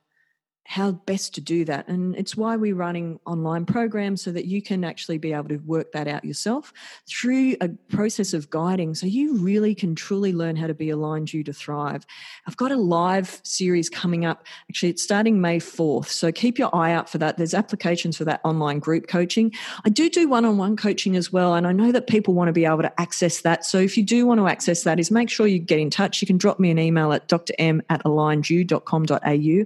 how 0.66 0.92
best 0.92 1.34
to 1.34 1.40
do 1.40 1.64
that. 1.66 1.86
And 1.88 2.16
it's 2.16 2.36
why 2.36 2.56
we're 2.56 2.74
running 2.74 3.20
online 3.26 3.66
programs 3.66 4.22
so 4.22 4.32
that 4.32 4.46
you 4.46 4.62
can 4.62 4.82
actually 4.82 5.18
be 5.18 5.32
able 5.32 5.48
to 5.50 5.58
work 5.58 5.92
that 5.92 6.08
out 6.08 6.24
yourself 6.24 6.72
through 7.06 7.56
a 7.60 7.68
process 7.90 8.32
of 8.32 8.48
guiding 8.48 8.94
so 8.94 9.06
you 9.06 9.36
really 9.36 9.74
can 9.74 9.94
truly 9.94 10.32
learn 10.32 10.56
how 10.56 10.66
to 10.66 10.74
be 10.74 10.88
aligned 10.88 11.32
you 11.32 11.44
to 11.44 11.52
thrive. 11.52 12.06
I've 12.46 12.56
got 12.56 12.72
a 12.72 12.76
live 12.76 13.40
series 13.44 13.90
coming 13.90 14.24
up. 14.24 14.46
Actually, 14.70 14.90
it's 14.90 15.02
starting 15.02 15.40
May 15.40 15.58
4th. 15.58 16.06
So 16.06 16.32
keep 16.32 16.58
your 16.58 16.74
eye 16.74 16.92
out 16.92 17.10
for 17.10 17.18
that. 17.18 17.36
There's 17.36 17.54
applications 17.54 18.16
for 18.16 18.24
that 18.24 18.40
online 18.42 18.78
group 18.78 19.06
coaching. 19.06 19.52
I 19.84 19.90
do 19.90 20.08
do 20.08 20.28
one 20.28 20.46
on 20.46 20.56
one 20.56 20.76
coaching 20.76 21.14
as 21.14 21.30
well. 21.30 21.54
And 21.54 21.66
I 21.66 21.72
know 21.72 21.92
that 21.92 22.06
people 22.06 22.32
want 22.32 22.48
to 22.48 22.52
be 22.52 22.64
able 22.64 22.82
to 22.82 23.00
access 23.00 23.42
that. 23.42 23.66
So 23.66 23.78
if 23.78 23.98
you 23.98 24.02
do 24.02 24.26
want 24.26 24.40
to 24.40 24.48
access 24.48 24.84
that, 24.84 24.98
is 24.98 25.10
make 25.10 25.28
sure 25.28 25.46
you 25.46 25.58
get 25.58 25.78
in 25.78 25.90
touch. 25.90 26.22
You 26.22 26.26
can 26.26 26.38
drop 26.38 26.58
me 26.58 26.70
an 26.70 26.78
email 26.78 27.12
at 27.12 27.28
drm 27.28 27.82
at 27.90 28.02
alignedyou.com.au. 28.04 29.64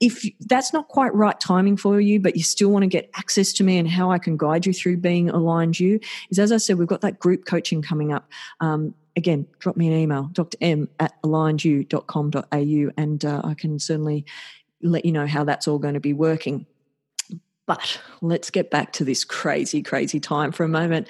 If 0.00 0.33
that's 0.40 0.72
not 0.72 0.88
quite 0.88 1.14
right 1.14 1.38
timing 1.40 1.76
for 1.76 2.00
you, 2.00 2.20
but 2.20 2.36
you 2.36 2.42
still 2.42 2.70
want 2.70 2.82
to 2.82 2.88
get 2.88 3.10
access 3.16 3.52
to 3.54 3.64
me 3.64 3.78
and 3.78 3.88
how 3.88 4.10
I 4.10 4.18
can 4.18 4.36
guide 4.36 4.66
you 4.66 4.72
through 4.72 4.98
being 4.98 5.30
aligned 5.30 5.80
you, 5.80 6.00
is 6.30 6.38
as 6.38 6.52
I 6.52 6.56
said, 6.58 6.78
we've 6.78 6.88
got 6.88 7.00
that 7.02 7.18
group 7.18 7.44
coaching 7.44 7.82
coming 7.82 8.12
up. 8.12 8.28
Um, 8.60 8.94
again, 9.16 9.46
drop 9.58 9.76
me 9.76 9.86
an 9.86 9.94
email, 9.94 10.30
drm 10.32 10.88
at 11.00 11.20
alignedyou.com.au, 11.22 12.92
and 12.96 13.24
uh, 13.24 13.40
I 13.44 13.54
can 13.54 13.78
certainly 13.78 14.24
let 14.82 15.04
you 15.04 15.12
know 15.12 15.26
how 15.26 15.44
that's 15.44 15.66
all 15.68 15.78
going 15.78 15.94
to 15.94 16.00
be 16.00 16.12
working. 16.12 16.66
But 17.66 18.00
let's 18.20 18.50
get 18.50 18.70
back 18.70 18.92
to 18.94 19.04
this 19.04 19.24
crazy, 19.24 19.82
crazy 19.82 20.20
time 20.20 20.52
for 20.52 20.64
a 20.64 20.68
moment 20.68 21.08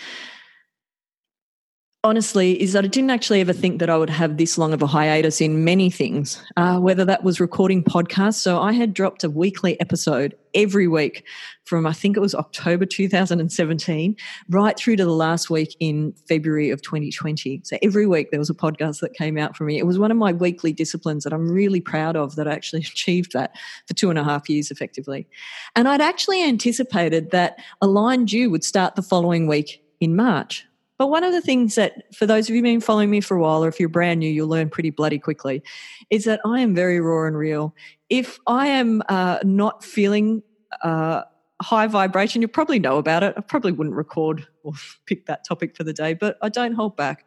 honestly 2.05 2.61
is 2.63 2.75
that 2.75 2.85
I 2.85 2.89
didn't 2.89 3.11
actually 3.11 3.41
ever 3.41 3.55
think 3.55 3.81
that 3.81 3.89
I 3.89 3.97
would 3.97 4.11
have 4.11 4.37
this 4.37 4.59
long 4.59 4.75
of 4.75 4.83
a 4.83 4.87
hiatus 4.87 5.41
in 5.41 5.65
many 5.65 5.89
things, 5.89 6.41
uh, 6.57 6.79
whether 6.79 7.05
that 7.07 7.25
was 7.25 7.41
recording 7.41 7.83
podcasts. 7.83 8.35
So 8.35 8.61
I 8.61 8.73
had 8.73 8.93
dropped 8.93 9.25
a 9.25 9.31
weekly 9.31 9.81
episode 9.81 10.37
every 10.55 10.87
week 10.87 11.25
from 11.65 11.87
I 11.87 11.95
think 11.95 12.17
it 12.17 12.21
was 12.21 12.35
October 12.35 12.85
2017 12.85 14.17
right 14.51 14.79
through 14.79 14.97
to 14.97 15.05
the 15.05 15.11
last 15.11 15.49
week 15.49 15.75
in 15.81 16.13
February 16.29 16.69
of 16.71 16.83
2020. 16.83 17.63
So 17.65 17.79
every 17.83 18.07
week 18.07 18.31
there 18.31 18.39
was 18.39 18.51
a 18.51 18.55
podcast 18.55 19.01
that 19.01 19.15
came 19.15 19.39
out 19.39 19.57
for 19.57 19.65
me. 19.65 19.79
It 19.79 19.87
was 19.87 19.99
one 19.99 20.11
of 20.11 20.19
my 20.19 20.33
weekly 20.33 20.75
disciplines 20.75 21.25
that 21.25 21.33
I'm 21.33 21.51
really 21.51 21.81
proud 21.81 22.17
of 22.17 22.37
that 22.37 22.47
I 22.47 22.53
actually 22.53 22.81
achieved 22.93 23.33
that 23.33 23.57
for 23.89 23.95
two 23.95 24.11
and 24.11 24.19
a 24.19 24.25
half 24.25 24.51
years 24.51 24.71
effectively. 24.71 25.27
And 25.75 25.89
I'd 25.89 26.03
actually 26.03 26.47
anticipated 26.47 27.31
that 27.31 27.57
Aligned 27.81 28.31
You 28.31 28.51
would 28.51 28.63
start 28.63 28.95
the 28.95 29.03
following 29.03 29.47
week 29.47 29.83
in 30.01 30.15
March. 30.15 30.67
But 30.99 31.09
one 31.09 31.25
of 31.25 31.33
the 31.33 31.41
things 31.41 31.75
that, 31.75 32.15
for 32.15 32.27
those 32.27 32.49
of 32.49 32.51
you 32.51 32.57
who've 32.57 32.65
been 32.65 32.81
following 32.81 33.11
me 33.11 33.21
for 33.21 33.37
a 33.37 33.41
while, 33.41 33.65
or 33.65 33.69
if 33.69 33.81
you're 33.81 33.89
brand 33.89 34.21
new, 34.21 34.31
you'll 34.31 34.49
learn 34.49 34.71
pretty 34.71 34.91
bloody 34.91 35.19
quickly, 35.19 35.63
is 36.11 36.25
that 36.25 36.41
I 36.45 36.61
am 36.61 36.75
very 36.75 37.01
raw 37.01 37.27
and 37.27 37.37
real. 37.37 37.75
If 38.09 38.39
I 38.47 38.69
am 38.69 39.03
uh, 39.09 39.39
not 39.43 39.83
feeling 39.83 40.43
uh, 40.83 41.23
high 41.61 41.87
vibration, 41.89 42.43
you 42.43 42.49
probably 42.49 42.79
know 42.79 42.99
about 42.99 43.25
it. 43.25 43.35
I 43.37 43.41
probably 43.41 43.73
wouldn't 43.73 43.97
record 43.97 44.47
or 44.63 44.73
pick 45.07 45.27
that 45.27 45.45
topic 45.45 45.77
for 45.77 45.85
the 45.85 45.93
day, 45.93 46.15
but 46.15 46.39
I 46.43 46.49
don't 46.49 46.75
hold 46.75 46.97
back. 46.97 47.27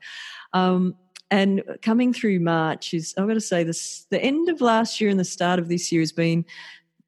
Um, 0.54 0.96
and 1.30 1.62
coming 1.82 2.14
through 2.14 2.40
March 2.40 2.94
is, 2.94 3.14
I've 3.18 3.28
got 3.28 3.34
to 3.34 3.42
say, 3.42 3.64
this 3.64 4.06
the 4.10 4.22
end 4.22 4.48
of 4.48 4.62
last 4.62 5.02
year 5.02 5.10
and 5.10 5.20
the 5.20 5.26
start 5.26 5.60
of 5.60 5.68
this 5.68 5.92
year 5.92 6.02
has 6.02 6.14
been 6.14 6.46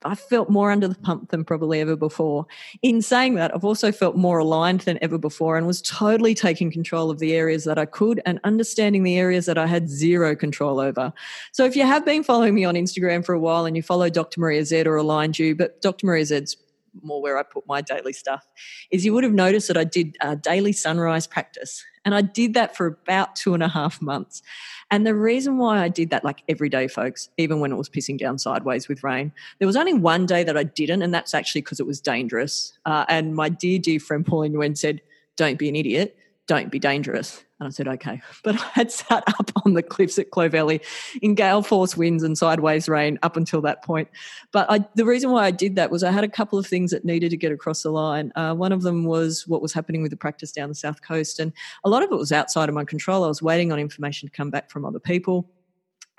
I 0.06 0.16
felt 0.16 0.50
more 0.50 0.72
under 0.72 0.88
the 0.88 0.96
pump 0.96 1.30
than 1.30 1.44
probably 1.44 1.82
ever 1.82 1.96
before. 1.96 2.46
In 2.82 3.02
saying 3.02 3.36
that, 3.36 3.54
I've 3.54 3.66
also 3.66 3.92
felt 3.92 4.16
more 4.16 4.40
aligned 4.40 4.82
than 4.82 4.98
ever 5.02 5.18
before 5.18 5.58
and 5.58 5.68
was 5.68 5.82
totally 5.82 6.34
taking 6.34 6.72
control 6.72 7.10
of 7.10 7.20
the 7.20 7.34
areas 7.34 7.66
that 7.66 7.78
I 7.78 7.86
could 7.86 8.22
and 8.26 8.40
understanding 8.44 9.04
the 9.04 9.18
areas 9.18 9.46
that 9.46 9.58
I 9.58 9.68
had 9.68 9.90
zero 9.90 10.36
control 10.36 10.80
over. 10.80 11.12
So 11.52 11.66
if 11.66 11.76
you 11.76 11.84
have 11.84 12.06
been 12.06 12.24
following 12.24 12.56
me 12.56 12.64
on 12.64 12.76
Instagram 12.76 13.26
for 13.26 13.34
a 13.34 13.40
while 13.40 13.66
and 13.66 13.76
you 13.76 13.84
follow 13.84 14.10
Dr. 14.10 14.40
Maria 14.40 14.64
Z 14.64 14.84
or 14.84 14.96
Aligned 14.96 15.38
You, 15.38 15.56
but 15.56 15.82
Dr. 15.82 16.06
Maria 16.06 16.26
Z's 16.26 16.56
more 17.04 17.22
where 17.22 17.38
I 17.38 17.44
put 17.44 17.68
my 17.68 17.82
daily 17.82 18.14
stuff, 18.14 18.46
is 18.92 19.06
you 19.06 19.14
would 19.14 19.24
have 19.24 19.34
noticed 19.34 19.68
that 19.68 19.78
I 19.78 19.84
did 19.84 20.16
a 20.22 20.36
daily 20.36 20.74
sunrise 20.74 21.28
practice. 21.28 21.84
And 22.06 22.16
I 22.16 22.22
did 22.22 22.54
that 22.54 22.76
for 22.76 22.88
about 22.88 23.36
two 23.36 23.54
and 23.54 23.62
a 23.62 23.68
half 23.68 24.02
months. 24.02 24.42
And 24.90 25.06
the 25.06 25.14
reason 25.14 25.58
why 25.58 25.80
I 25.80 25.90
did 25.90 26.10
that, 26.10 26.24
like 26.24 26.42
every 26.48 26.70
day, 26.70 26.88
folks, 26.88 27.30
even 27.38 27.60
when 27.60 27.72
it 27.72 27.76
was 27.76 27.90
pissing 27.90 28.18
down 28.18 28.40
sideways 28.40 28.88
with 28.88 29.04
rain, 29.04 29.32
there 29.60 29.68
was 29.68 29.76
only 29.76 29.94
one 29.94 30.26
day 30.26 30.44
that 30.44 30.58
I 30.58 30.64
didn't, 30.64 31.02
and 31.02 31.14
that's 31.14 31.34
actually 31.34 31.62
because 31.62 31.80
it 31.80 31.86
was 31.86 32.02
dangerous. 32.02 32.78
Uh, 32.86 33.06
and 33.10 33.36
my 33.36 33.50
dear, 33.50 33.80
dear 33.80 34.00
friend 34.00 34.26
Pauline 34.26 34.54
Nguyen 34.54 34.78
said, 34.78 35.02
Don't 35.36 35.60
be 35.60 35.70
an 35.70 35.76
idiot, 35.76 36.18
don't 36.50 36.72
be 36.72 36.80
dangerous. 36.80 37.44
And 37.60 37.68
I 37.68 37.70
said, 37.70 37.88
okay. 37.88 38.22
But 38.44 38.56
I 38.56 38.70
had 38.74 38.92
sat 38.92 39.24
up 39.40 39.52
on 39.64 39.76
the 39.76 39.84
cliffs 39.84 40.18
at 40.18 40.32
Clovelly 40.32 40.82
in 41.22 41.36
gale 41.36 41.62
force 41.62 41.96
winds 41.96 42.24
and 42.24 42.36
sideways 42.36 42.90
rain 42.90 43.20
up 43.22 43.38
until 43.38 43.62
that 43.62 43.84
point. 43.84 44.10
But 44.52 44.66
I, 44.70 44.84
the 44.96 45.06
reason 45.06 45.30
why 45.30 45.46
I 45.46 45.52
did 45.52 45.76
that 45.76 45.92
was 45.92 46.04
I 46.04 46.12
had 46.12 46.24
a 46.24 46.30
couple 46.30 46.58
of 46.58 46.66
things 46.66 46.90
that 46.90 47.06
needed 47.06 47.30
to 47.30 47.38
get 47.38 47.52
across 47.52 47.84
the 47.84 47.92
line. 47.92 48.32
Uh, 48.36 48.56
one 48.56 48.72
of 48.72 48.82
them 48.82 49.04
was 49.06 49.48
what 49.48 49.62
was 49.62 49.74
happening 49.74 50.02
with 50.02 50.10
the 50.10 50.18
practice 50.18 50.52
down 50.52 50.70
the 50.70 50.76
South 50.76 51.04
Coast. 51.04 51.40
And 51.40 51.54
a 51.84 51.90
lot 51.90 52.02
of 52.02 52.12
it 52.12 52.16
was 52.16 52.32
outside 52.32 52.68
of 52.68 52.74
my 52.74 52.84
control. 52.84 53.24
I 53.24 53.28
was 53.28 53.44
waiting 53.44 53.72
on 53.72 53.78
information 53.78 54.28
to 54.28 54.36
come 54.36 54.50
back 54.50 54.72
from 54.72 54.86
other 54.86 55.00
people. 55.00 55.48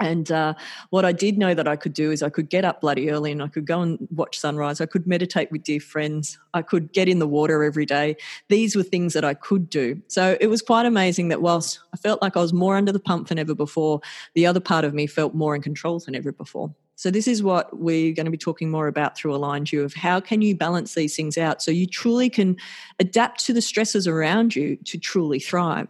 And 0.01 0.33
uh, 0.33 0.55
what 0.89 1.05
I 1.05 1.13
did 1.13 1.37
know 1.37 1.53
that 1.53 1.69
I 1.69 1.77
could 1.77 1.93
do 1.93 2.11
is 2.11 2.23
I 2.23 2.31
could 2.31 2.49
get 2.49 2.65
up 2.65 2.81
bloody 2.81 3.11
early 3.11 3.31
and 3.31 3.43
I 3.43 3.49
could 3.49 3.67
go 3.67 3.83
and 3.83 4.09
watch 4.11 4.39
sunrise. 4.39 4.81
I 4.81 4.87
could 4.87 5.07
meditate 5.07 5.53
with 5.53 5.63
dear 5.63 5.81
friends. 5.81 6.39
I 6.55 6.63
could 6.63 6.93
get 6.93 7.09
in 7.09 7.19
the 7.19 7.29
water 7.29 7.63
every 7.63 7.85
day. 7.85 8.17
These 8.49 8.75
were 8.75 8.83
things 8.83 9.13
that 9.13 9.25
I 9.25 9.35
could 9.35 9.69
do. 9.69 10.01
So 10.09 10.39
it 10.41 10.47
was 10.47 10.63
quite 10.63 10.87
amazing 10.87 11.29
that 11.29 11.43
whilst 11.43 11.81
I 11.93 11.99
felt 11.99 12.23
like 12.23 12.37
I 12.37 12.41
was 12.41 12.53
more 12.53 12.77
under 12.77 12.93
the 12.93 12.99
pump 13.01 13.29
than 13.29 13.39
ever 13.39 13.55
before, 13.55 14.01
the 14.35 14.47
other 14.47 14.61
part 14.61 14.85
of 14.85 14.95
me 14.95 15.07
felt 15.07 15.35
more 15.35 15.55
in 15.55 15.61
control 15.61 15.99
than 15.99 16.15
ever 16.15 16.33
before. 16.33 16.75
So 16.97 17.11
this 17.11 17.27
is 17.27 17.43
what 17.43 17.79
we're 17.79 18.13
going 18.13 18.27
to 18.27 18.31
be 18.31 18.37
talking 18.37 18.71
more 18.71 18.87
about 18.87 19.17
through 19.17 19.35
Aligned 19.35 19.73
You 19.73 19.85
of 19.85 19.95
how 19.95 20.21
can 20.21 20.43
you 20.43 20.55
balance 20.55 20.95
these 20.95 21.17
things 21.17 21.39
out 21.39 21.63
so 21.63 21.71
you 21.71 21.87
truly 21.87 22.29
can 22.29 22.59
adapt 22.99 23.45
to 23.47 23.55
the 23.55 23.63
stresses 23.63 24.07
around 24.07 24.55
you 24.55 24.77
to 24.85 24.99
truly 24.99 25.39
thrive 25.39 25.89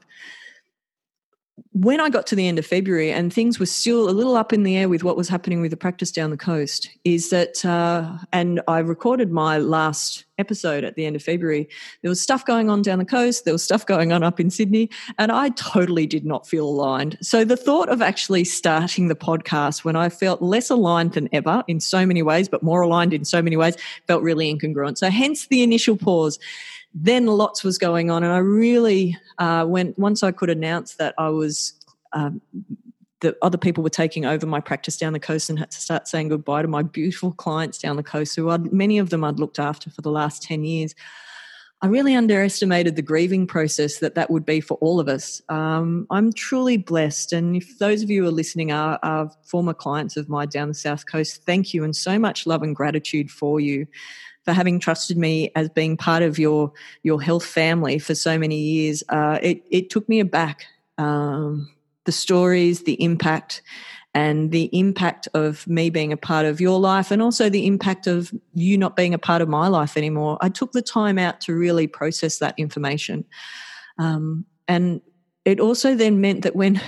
when 1.73 2.01
I 2.01 2.11
got 2.11 2.27
to 2.29 2.37
the 2.37 2.49
end 2.49 2.59
of 2.59 2.67
February 2.67 3.11
and 3.13 3.33
things 3.33 3.59
were 3.59 3.67
still 3.67 4.09
a 4.09 4.13
little 4.13 4.37
up 4.37 4.53
in 4.53 4.63
the 4.63 4.77
air 4.77 4.89
with 4.89 5.05
what 5.05 5.17
was 5.17 5.29
happening 5.29 5.61
with 5.61 5.71
the 5.71 5.77
practice 5.77 6.11
down 6.11 6.31
the 6.31 6.37
coast, 6.37 6.91
is 7.05 7.31
that, 7.31 7.65
uh, 7.65 8.19
and 8.33 8.61
I 8.69 8.79
recorded 8.79 9.31
my 9.31 9.59
last 9.59 10.25
episode 10.39 10.85
at 10.85 10.97
the 10.97 11.07
end 11.07 11.17
of 11.17 11.23
February. 11.23 11.69
There 12.03 12.09
was 12.09 12.21
stuff 12.21 12.45
going 12.45 12.71
on 12.71 12.83
down 12.83 12.99
the 12.99 13.05
coast, 13.05 13.45
there 13.45 13.55
was 13.55 13.63
stuff 13.63 13.87
going 13.87 14.13
on 14.13 14.23
up 14.23 14.41
in 14.41 14.51
Sydney, 14.51 14.91
and 15.19 15.31
I 15.31 15.51
totally 15.51 16.07
did 16.07 16.25
not 16.25 16.47
feel 16.47 16.67
aligned. 16.67 17.19
So 17.21 17.45
the 17.45 17.57
thought 17.57 17.89
of 17.89 18.03
actually 18.03 18.45
starting 18.45 19.09
the 19.09 19.15
podcast 19.15 19.85
when 19.85 19.97
I 19.97 20.09
felt 20.09 20.43
less 20.43 20.71
aligned 20.71 21.13
than 21.13 21.29
ever 21.33 21.63
in 21.69 21.79
so 21.81 22.07
many 22.07 22.23
ways, 22.23 22.49
but 22.49 22.63
more 22.63 22.81
aligned 22.81 23.13
in 23.13 23.25
so 23.25 23.43
many 23.43 23.57
ways, 23.57 23.77
felt 24.07 24.23
really 24.23 24.53
incongruent. 24.53 24.99
So 24.99 25.11
hence 25.11 25.47
the 25.47 25.63
initial 25.63 25.97
pause 25.97 26.39
then 26.95 27.27
lots 27.27 27.63
was 27.63 27.79
going 27.79 28.11
on, 28.11 28.25
and 28.25 28.33
I 28.33 28.39
really 28.39 29.17
uh, 29.39 29.65
went 29.67 29.99
once 29.99 30.23
I 30.23 30.33
could 30.33 30.51
announce 30.51 30.95
that 30.97 31.15
I 31.19 31.29
was. 31.29 31.75
Um, 32.13 32.41
that 33.21 33.37
other 33.43 33.59
people 33.59 33.85
were 33.85 33.91
taking 33.91 34.25
over 34.25 34.47
my 34.47 34.61
practice 34.61 34.97
down 34.97 35.13
the 35.13 35.21
coast 35.21 35.51
and 35.51 35.59
had 35.59 35.71
to 35.71 35.79
start 35.79 36.09
saying 36.09 36.29
goodbye 36.29 36.63
to 36.63 36.69
my 36.69 36.83
beautiful 36.83 37.33
clients 37.33 37.79
down 37.79 37.97
the 37.97 38.03
coast 38.03 38.35
who 38.35 38.49
I'd, 38.49 38.73
many 38.73 38.97
of 38.97 39.11
them 39.11 39.25
I'd 39.25 39.39
looked 39.39 39.59
after 39.59 39.91
for 39.91 40.01
the 40.01 40.11
last 40.11 40.43
10 40.43 40.65
years. 40.65 40.95
I 41.83 41.87
really 41.87 42.15
underestimated 42.15 42.97
the 42.97 43.03
grieving 43.03 43.47
process 43.47 43.99
that 43.99 44.15
that 44.15 44.31
would 44.31 44.45
be 44.45 44.61
for 44.61 44.75
all 44.83 45.01
of 45.01 45.09
us. 45.09 45.41
Um, 45.49 46.07
I'm 46.11 46.33
truly 46.33 46.77
blessed. 46.77 47.33
And 47.33 47.57
if 47.57 47.79
those 47.79 48.03
of 48.03 48.11
you 48.11 48.23
who 48.23 48.29
are 48.29 48.33
listening 48.33 48.71
are, 48.71 48.99
are 49.03 49.31
former 49.45 49.73
clients 49.73 50.19
of 50.19 50.29
mine 50.29 50.49
down 50.49 50.69
the 50.69 50.75
South 50.75 51.07
Coast, 51.07 51.45
thank 51.47 51.73
you 51.73 51.83
and 51.83 51.97
so 51.97 52.19
much 52.19 52.47
love 52.47 52.63
and 52.63 52.77
gratitude 52.77 53.31
for 53.31 53.61
you 53.61 53.87
for 54.45 54.53
having 54.53 54.79
trusted 54.81 55.17
me 55.17 55.51
as 55.55 55.69
being 55.69 55.97
part 55.97 56.23
of 56.23 56.39
your 56.39 56.73
your 57.03 57.21
health 57.21 57.45
family 57.45 57.99
for 57.99 58.15
so 58.15 58.39
many 58.39 58.59
years. 58.59 59.03
Uh, 59.09 59.39
it 59.43 59.63
it 59.71 59.91
took 59.91 60.09
me 60.09 60.21
aback. 60.21 60.65
Um, 60.99 61.71
the 62.05 62.13
stories, 62.13 62.85
the 62.85 63.03
impact, 63.03 63.63
and 64.15 64.51
the 64.51 64.69
impact 64.73 65.29
of 65.35 65.67
me 65.67 65.91
being 65.91 66.13
a 66.13 66.17
part 66.17 66.47
of 66.47 66.61
your 66.61 66.81
life, 66.81 67.11
and 67.11 67.23
also 67.23 67.49
the 67.49 67.67
impact 67.67 68.07
of 68.07 68.33
you 68.55 68.77
not 68.79 68.97
being 68.97 69.15
a 69.15 69.19
part 69.19 69.43
of 69.43 69.49
my 69.49 69.69
life 69.69 69.97
anymore. 69.97 70.39
I 70.41 70.49
took 70.49 70.73
the 70.73 70.83
time 70.83 71.19
out 71.19 71.41
to 71.43 71.55
really 71.55 71.87
process 71.87 72.39
that 72.39 72.55
information. 72.57 73.25
Um, 73.99 74.47
and 74.67 75.01
it 75.47 75.59
also 75.59 75.95
then 75.95 76.21
meant 76.21 76.43
that 76.43 76.55
when 76.55 76.81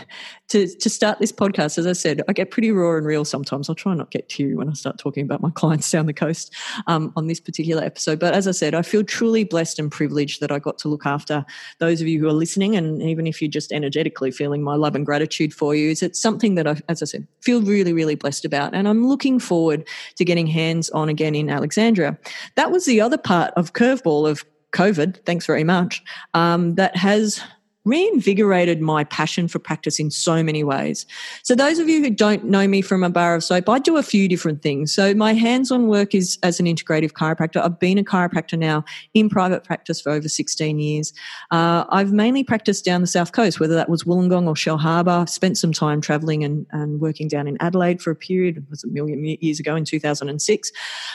to, 0.49 0.69
to 0.69 0.91
start 0.91 1.19
this 1.19 1.33
podcast, 1.33 1.79
as 1.79 1.87
I 1.87 1.95
said, 1.95 2.21
I 2.29 2.35
get 2.35 2.51
pretty 2.51 2.71
raw 2.71 2.97
and 2.99 3.07
real 3.07 3.25
sometimes. 3.25 3.71
I'll 3.71 3.75
try 3.75 3.95
not 3.95 4.11
get 4.11 4.29
teary 4.29 4.55
when 4.55 4.69
I 4.69 4.75
start 4.75 4.99
talking 4.99 5.25
about 5.25 5.41
my 5.41 5.51
clients 5.55 5.91
down 5.91 6.05
the 6.05 6.13
coast 6.13 6.55
um, 6.87 7.13
on 7.17 7.27
this 7.27 7.41
particular 7.41 7.83
episode. 7.83 8.19
But 8.19 8.35
as 8.35 8.47
I 8.47 8.51
said, 8.51 8.75
I 8.75 8.83
feel 8.83 9.05
truly 9.05 9.45
blessed 9.45 9.79
and 9.79 9.91
privileged 9.91 10.41
that 10.41 10.53
I 10.53 10.59
got 10.59 10.77
to 10.79 10.89
look 10.89 11.07
after 11.07 11.47
those 11.79 12.03
of 12.03 12.09
you 12.09 12.21
who 12.21 12.29
are 12.29 12.35
listening. 12.35 12.77
And 12.77 13.03
even 13.03 13.27
if 13.27 13.41
you're 13.41 13.51
just 13.51 13.73
energetically 13.73 14.31
feeling 14.31 14.63
my 14.63 14.75
love 14.75 14.95
and 14.95 15.07
gratitude 15.07 15.55
for 15.55 15.75
you, 15.75 15.95
it's 15.99 16.21
something 16.21 16.55
that 16.57 16.67
I, 16.67 16.77
as 16.91 17.01
I 17.01 17.07
said, 17.07 17.27
feel 17.41 17.63
really, 17.63 17.95
really 17.95 18.17
blessed 18.17 18.45
about. 18.45 18.75
And 18.75 18.87
I'm 18.87 19.07
looking 19.07 19.39
forward 19.39 19.89
to 20.17 20.25
getting 20.27 20.47
hands 20.47 20.91
on 20.91 21.09
again 21.09 21.35
in 21.35 21.49
Alexandria. 21.49 22.19
That 22.57 22.71
was 22.71 22.85
the 22.85 23.01
other 23.01 23.19
part 23.19 23.55
of 23.57 23.73
curveball 23.73 24.29
of 24.29 24.45
COVID, 24.73 25.25
thanks 25.25 25.47
very 25.47 25.65
much, 25.65 26.03
um, 26.35 26.75
that 26.75 26.97
has 26.97 27.43
reinvigorated 27.85 28.81
my 28.81 29.05
passion 29.05 29.49
for 29.49 29.59
practice 29.59 29.99
in 29.99 30.11
so 30.11 30.43
many 30.43 30.63
ways. 30.63 31.07
So, 31.43 31.55
those 31.55 31.79
of 31.79 31.89
you 31.89 32.03
who 32.03 32.11
don't 32.11 32.45
know 32.45 32.69
me 32.69 32.83
from 32.83 33.03
a 33.03 33.11
bar 33.11 33.35
of 33.35 33.45
soap, 33.45 33.69
I 33.69 33.79
do 33.79 33.97
a 33.97 34.03
few 34.03 34.29
different 34.29 34.63
things. 34.63 34.95
So, 34.95 35.15
my 35.15 35.33
hands 35.33 35.71
on 35.71 35.89
work 35.89 36.15
is 36.15 36.39
as 36.43 36.61
an 36.61 36.67
integrative 36.67 37.13
chiropractor. 37.13 37.63
I've 37.63 37.79
been 37.79 37.99
a 37.99 38.05
chiropractor 38.05 38.59
now 38.59 38.85
in 39.15 39.29
private 39.29 39.65
practice 39.65 40.01
for 40.01 40.11
over 40.11 40.29
16 40.29 40.79
years. 40.79 41.13
Uh, 41.51 41.85
I've 41.91 42.13
mainly 42.13 42.45
practiced 42.45 42.85
down 42.85 43.01
the 43.01 43.07
south 43.07 43.33
coast, 43.33 43.61
whether 43.61 43.75
that 43.75 43.89
was 43.89 44.05
Wollongong 44.05 44.47
or 44.47 44.55
Shellharbour. 44.55 45.29
Spent 45.29 45.59
some 45.59 45.73
time 45.73 46.01
travelling 46.01 46.45
and, 46.45 46.67
and 46.71 47.01
working 47.01 47.29
down 47.29 47.49
in 47.49 47.57
Adelaide 47.61 48.01
for 48.01 48.11
a 48.11 48.17
period, 48.17 48.59
it 48.59 48.65
was 48.71 48.85
a 48.85 48.89
million 48.89 49.25
years 49.25 49.59
ago 49.59 49.75
in 49.75 49.85
2006. 49.85 50.73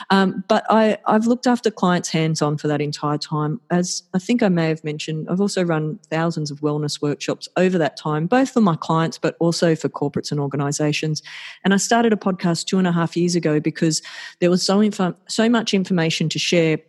Um, 0.10 0.44
but 0.48 0.66
I, 0.70 0.98
I've 1.06 1.28
looked 1.28 1.48
after 1.48 1.72
clients 1.72 2.10
hands 2.10 2.42
on 2.42 2.58
for 2.58 2.68
that 2.68 2.82
entire 2.82 3.18
time. 3.18 3.62
As 3.70 4.04
I 4.14 4.20
think 4.20 4.44
I 4.44 4.50
may 4.50 4.70
have 4.70 4.84
mentioned, 4.84 5.28
I've 5.30 5.42
also 5.42 5.64
run 5.64 6.00
thousands 6.10 6.52
of 6.52 6.57
of 6.58 6.62
wellness 6.62 7.02
workshops 7.02 7.48
over 7.58 7.78
that 7.78 7.98
time, 7.98 8.28
both 8.28 8.50
for 8.50 8.62
my 8.62 8.76
clients, 8.76 9.18
but 9.18 9.36
also 9.40 9.76
for 9.76 9.90
corporates 9.90 10.32
and 10.32 10.40
organizations. 10.40 11.22
And 11.64 11.74
I 11.74 11.78
started 11.78 12.14
a 12.14 12.18
podcast 12.18 12.66
two 12.66 12.78
and 12.78 12.88
a 12.88 12.92
half 12.92 13.16
years 13.16 13.36
ago 13.36 13.60
because 13.60 14.02
there 14.40 14.50
was 14.50 14.66
so, 14.66 14.82
info- 14.82 15.16
so 15.28 15.50
much 15.50 15.74
information 15.74 16.30
to 16.30 16.40
share 16.40 16.80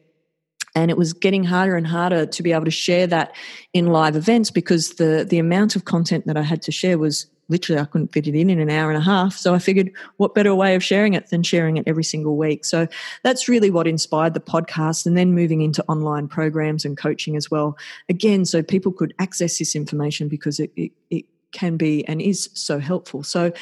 and 0.75 0.90
it 0.90 0.96
was 0.96 1.12
getting 1.12 1.44
harder 1.44 1.76
and 1.76 1.87
harder 1.87 2.26
to 2.26 2.42
be 2.42 2.52
able 2.52 2.66
to 2.66 2.70
share 2.70 3.06
that 3.06 3.34
in 3.72 3.87
live 3.87 4.14
events 4.14 4.50
because 4.50 4.94
the 4.94 5.26
the 5.28 5.38
amount 5.38 5.75
of 5.75 5.84
content 5.87 6.26
that 6.26 6.37
I 6.37 6.42
had 6.42 6.62
to 6.62 6.72
share 6.72 6.98
was 6.98 7.26
literally 7.49 7.81
I 7.81 7.85
couldn't 7.85 8.12
fit 8.12 8.26
it 8.26 8.35
in 8.35 8.50
in 8.50 8.61
an 8.61 8.71
hour 8.71 8.90
and 8.90 8.99
a 8.99 9.05
half. 9.05 9.37
So 9.37 9.55
I 9.55 9.59
figured, 9.59 9.90
what 10.17 10.35
better 10.35 10.55
way 10.55 10.75
of 10.75 10.85
sharing 10.85 11.14
it 11.14 11.31
than 11.31 11.43
sharing 11.43 11.76
it 11.76 11.87
every 11.87 12.05
single 12.05 12.37
week? 12.37 12.64
So 12.64 12.87
that's 13.23 13.49
really 13.49 13.71
what 13.71 13.87
inspired 13.87 14.35
the 14.35 14.40
podcast, 14.40 15.07
and 15.07 15.17
then 15.17 15.35
moving 15.35 15.61
into 15.61 15.85
online 15.88 16.28
programs 16.28 16.85
and 16.85 16.97
coaching 16.97 17.37
as 17.37 17.50
well. 17.50 17.76
Again, 18.09 18.45
so 18.45 18.62
people 18.62 18.93
could 18.93 19.14
access 19.19 19.59
this 19.59 19.75
information 19.75 20.28
because 20.28 20.61
it, 20.61 20.71
it, 20.76 20.93
it 21.11 21.25
can 21.52 21.76
be 21.76 22.07
and 22.07 22.21
is 22.21 22.50
so 22.55 22.78
helpful. 22.78 23.23
So 23.23 23.52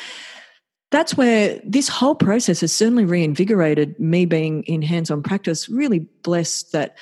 that's 0.90 1.16
where 1.16 1.60
this 1.64 1.88
whole 1.88 2.14
process 2.14 2.60
has 2.60 2.72
certainly 2.72 3.04
reinvigorated 3.04 3.98
me 3.98 4.24
being 4.24 4.62
in 4.64 4.82
hands 4.82 5.10
on 5.10 5.22
practice. 5.22 5.68
Really 5.68 6.00
blessed 6.22 6.72
that 6.72 6.96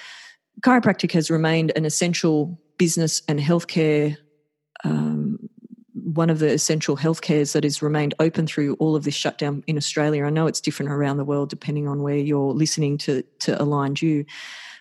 chiropractic 0.60 1.12
has 1.12 1.30
remained 1.30 1.72
an 1.76 1.84
essential 1.84 2.58
business 2.78 3.22
and 3.28 3.38
healthcare. 3.38 4.16
Um, 4.84 5.43
one 6.14 6.30
of 6.30 6.38
the 6.38 6.52
essential 6.52 6.96
healthcares 6.96 7.52
that 7.52 7.64
has 7.64 7.82
remained 7.82 8.14
open 8.18 8.46
through 8.46 8.74
all 8.74 8.96
of 8.96 9.04
this 9.04 9.14
shutdown 9.14 9.62
in 9.66 9.76
Australia. 9.76 10.24
I 10.24 10.30
know 10.30 10.46
it's 10.46 10.60
different 10.60 10.92
around 10.92 11.16
the 11.16 11.24
world 11.24 11.50
depending 11.50 11.88
on 11.88 12.02
where 12.02 12.16
you're 12.16 12.52
listening 12.52 12.98
to 12.98 13.22
to 13.40 13.60
Aligned 13.60 14.00
You, 14.02 14.24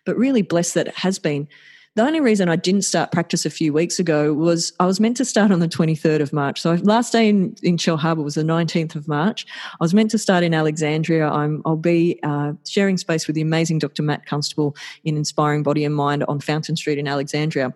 but 0.05 0.17
really 0.17 0.41
blessed 0.41 0.75
that 0.75 0.87
it 0.87 0.95
has 0.95 1.19
been. 1.19 1.47
The 1.95 2.01
only 2.01 2.21
reason 2.21 2.49
I 2.49 2.55
didn't 2.55 2.81
start 2.83 3.11
practice 3.11 3.45
a 3.45 3.51
few 3.51 3.71
weeks 3.71 3.99
ago 3.99 4.33
was 4.33 4.73
I 4.79 4.87
was 4.87 4.99
meant 4.99 5.15
to 5.17 5.25
start 5.25 5.51
on 5.51 5.59
the 5.59 5.67
23rd 5.67 6.21
of 6.21 6.33
March. 6.33 6.59
So 6.59 6.73
last 6.81 7.11
day 7.13 7.29
in, 7.29 7.55
in 7.61 7.77
Shellharbour 7.77 8.23
was 8.23 8.33
the 8.33 8.41
19th 8.41 8.95
of 8.95 9.07
March. 9.07 9.45
I 9.79 9.83
was 9.83 9.93
meant 9.93 10.09
to 10.09 10.17
start 10.17 10.43
in 10.43 10.55
Alexandria. 10.55 11.27
i 11.27 11.45
will 11.45 11.75
be 11.75 12.19
uh, 12.23 12.53
sharing 12.67 12.97
space 12.97 13.27
with 13.27 13.35
the 13.35 13.43
amazing 13.43 13.77
Dr. 13.77 14.01
Matt 14.01 14.25
Constable 14.25 14.75
in 15.03 15.17
Inspiring 15.17 15.61
Body 15.61 15.85
and 15.85 15.93
Mind 15.93 16.23
on 16.23 16.39
Fountain 16.39 16.75
Street 16.75 16.97
in 16.97 17.07
Alexandria 17.07 17.75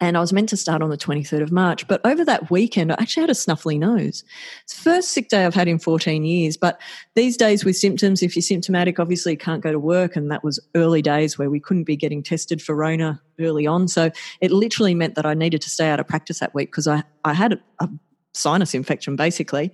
and 0.00 0.16
I 0.16 0.20
was 0.20 0.32
meant 0.32 0.48
to 0.50 0.56
start 0.56 0.82
on 0.82 0.90
the 0.90 0.96
23rd 0.96 1.42
of 1.42 1.50
March. 1.50 1.86
But 1.88 2.00
over 2.04 2.24
that 2.24 2.50
weekend, 2.50 2.92
I 2.92 2.96
actually 3.00 3.22
had 3.22 3.30
a 3.30 3.34
snuffly 3.34 3.78
nose. 3.78 4.22
It's 4.62 4.74
the 4.74 4.82
first 4.82 5.10
sick 5.10 5.28
day 5.28 5.44
I've 5.44 5.54
had 5.54 5.66
in 5.66 5.78
14 5.78 6.24
years. 6.24 6.56
But 6.56 6.80
these 7.14 7.36
days 7.36 7.64
with 7.64 7.76
symptoms, 7.76 8.22
if 8.22 8.36
you're 8.36 8.42
symptomatic, 8.42 9.00
obviously 9.00 9.32
you 9.32 9.38
can't 9.38 9.62
go 9.62 9.72
to 9.72 9.78
work. 9.78 10.14
And 10.14 10.30
that 10.30 10.44
was 10.44 10.60
early 10.76 11.02
days 11.02 11.36
where 11.36 11.50
we 11.50 11.58
couldn't 11.58 11.84
be 11.84 11.96
getting 11.96 12.22
tested 12.22 12.62
for 12.62 12.76
Rona 12.76 13.20
early 13.40 13.66
on. 13.66 13.88
So 13.88 14.10
it 14.40 14.52
literally 14.52 14.94
meant 14.94 15.16
that 15.16 15.26
I 15.26 15.34
needed 15.34 15.62
to 15.62 15.70
stay 15.70 15.88
out 15.88 15.98
of 15.98 16.06
practice 16.06 16.38
that 16.38 16.54
week 16.54 16.70
because 16.70 16.86
I, 16.86 17.02
I 17.24 17.34
had 17.34 17.54
a, 17.54 17.60
a 17.80 17.88
sinus 18.34 18.74
infection 18.74 19.16
basically. 19.16 19.72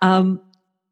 Um, 0.00 0.40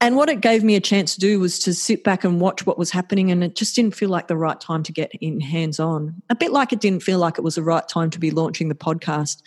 and 0.04 0.16
what 0.16 0.28
it 0.28 0.42
gave 0.42 0.62
me 0.62 0.76
a 0.76 0.80
chance 0.80 1.14
to 1.14 1.20
do 1.20 1.40
was 1.40 1.58
to 1.60 1.72
sit 1.72 2.04
back 2.04 2.24
and 2.24 2.38
watch 2.38 2.66
what 2.66 2.76
was 2.76 2.90
happening. 2.90 3.30
And 3.30 3.42
it 3.42 3.56
just 3.56 3.74
didn't 3.74 3.94
feel 3.94 4.10
like 4.10 4.28
the 4.28 4.36
right 4.36 4.60
time 4.60 4.82
to 4.82 4.92
get 4.92 5.10
in 5.22 5.40
hands 5.40 5.80
on. 5.80 6.14
A 6.28 6.34
bit 6.34 6.52
like 6.52 6.74
it 6.74 6.80
didn't 6.80 7.02
feel 7.02 7.18
like 7.18 7.38
it 7.38 7.40
was 7.40 7.54
the 7.54 7.62
right 7.62 7.88
time 7.88 8.10
to 8.10 8.18
be 8.18 8.30
launching 8.30 8.68
the 8.68 8.74
podcast. 8.74 9.40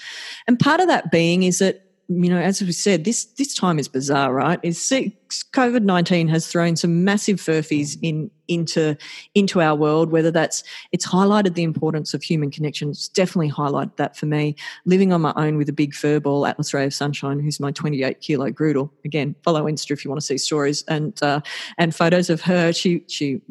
And 0.48 0.60
part 0.60 0.80
of 0.80 0.88
that 0.88 1.12
being 1.12 1.44
is 1.44 1.60
that 1.60 1.87
you 2.10 2.30
know, 2.30 2.40
as 2.40 2.62
we 2.62 2.72
said, 2.72 3.04
this 3.04 3.26
this 3.26 3.54
time 3.54 3.80
is 3.80 3.90
bizarre, 3.90 4.34
right? 4.34 4.60
Is 4.64 4.80
COVID 4.80 5.84
nineteen 5.84 6.30
has 6.30 6.48
thrown 6.48 6.78
some 6.78 7.04
massive 7.04 7.38
furphies 7.38 7.98
in 8.02 8.32
into 8.48 8.96
into 9.36 9.60
our 9.60 9.76
world. 9.76 10.10
Whether 10.10 10.32
that's 10.32 10.64
it's 10.94 11.06
highlighted 11.06 11.56
the 11.56 11.64
importance 11.64 12.14
of 12.14 12.24
human 12.24 12.50
connection. 12.50 12.90
It's 12.90 13.10
definitely 13.10 13.52
highlighted 13.52 13.98
that 13.98 14.16
for 14.16 14.26
me. 14.26 14.56
Living 14.86 15.12
on 15.12 15.22
my 15.22 15.34
own 15.36 15.58
with 15.58 15.68
a 15.68 15.74
big 15.74 15.94
fur 15.94 16.22
ball, 16.22 16.46
Atlas 16.46 16.74
Ray 16.74 16.86
of 16.86 16.94
Sunshine, 16.94 17.42
who's 17.42 17.60
my 17.60 17.72
twenty 17.72 18.04
eight 18.04 18.22
kilo 18.22 18.52
Groodle. 18.52 18.90
Again, 19.04 19.36
follow 19.44 19.66
Insta 19.66 19.92
if 19.92 20.06
you 20.06 20.10
want 20.10 20.22
to 20.22 20.26
see 20.26 20.38
stories 20.38 20.86
and 20.88 21.22
uh, 21.22 21.42
and 21.78 21.94
photos 21.94 22.30
of 22.30 22.40
her. 22.42 22.72
She 22.72 23.04
she 23.08 23.42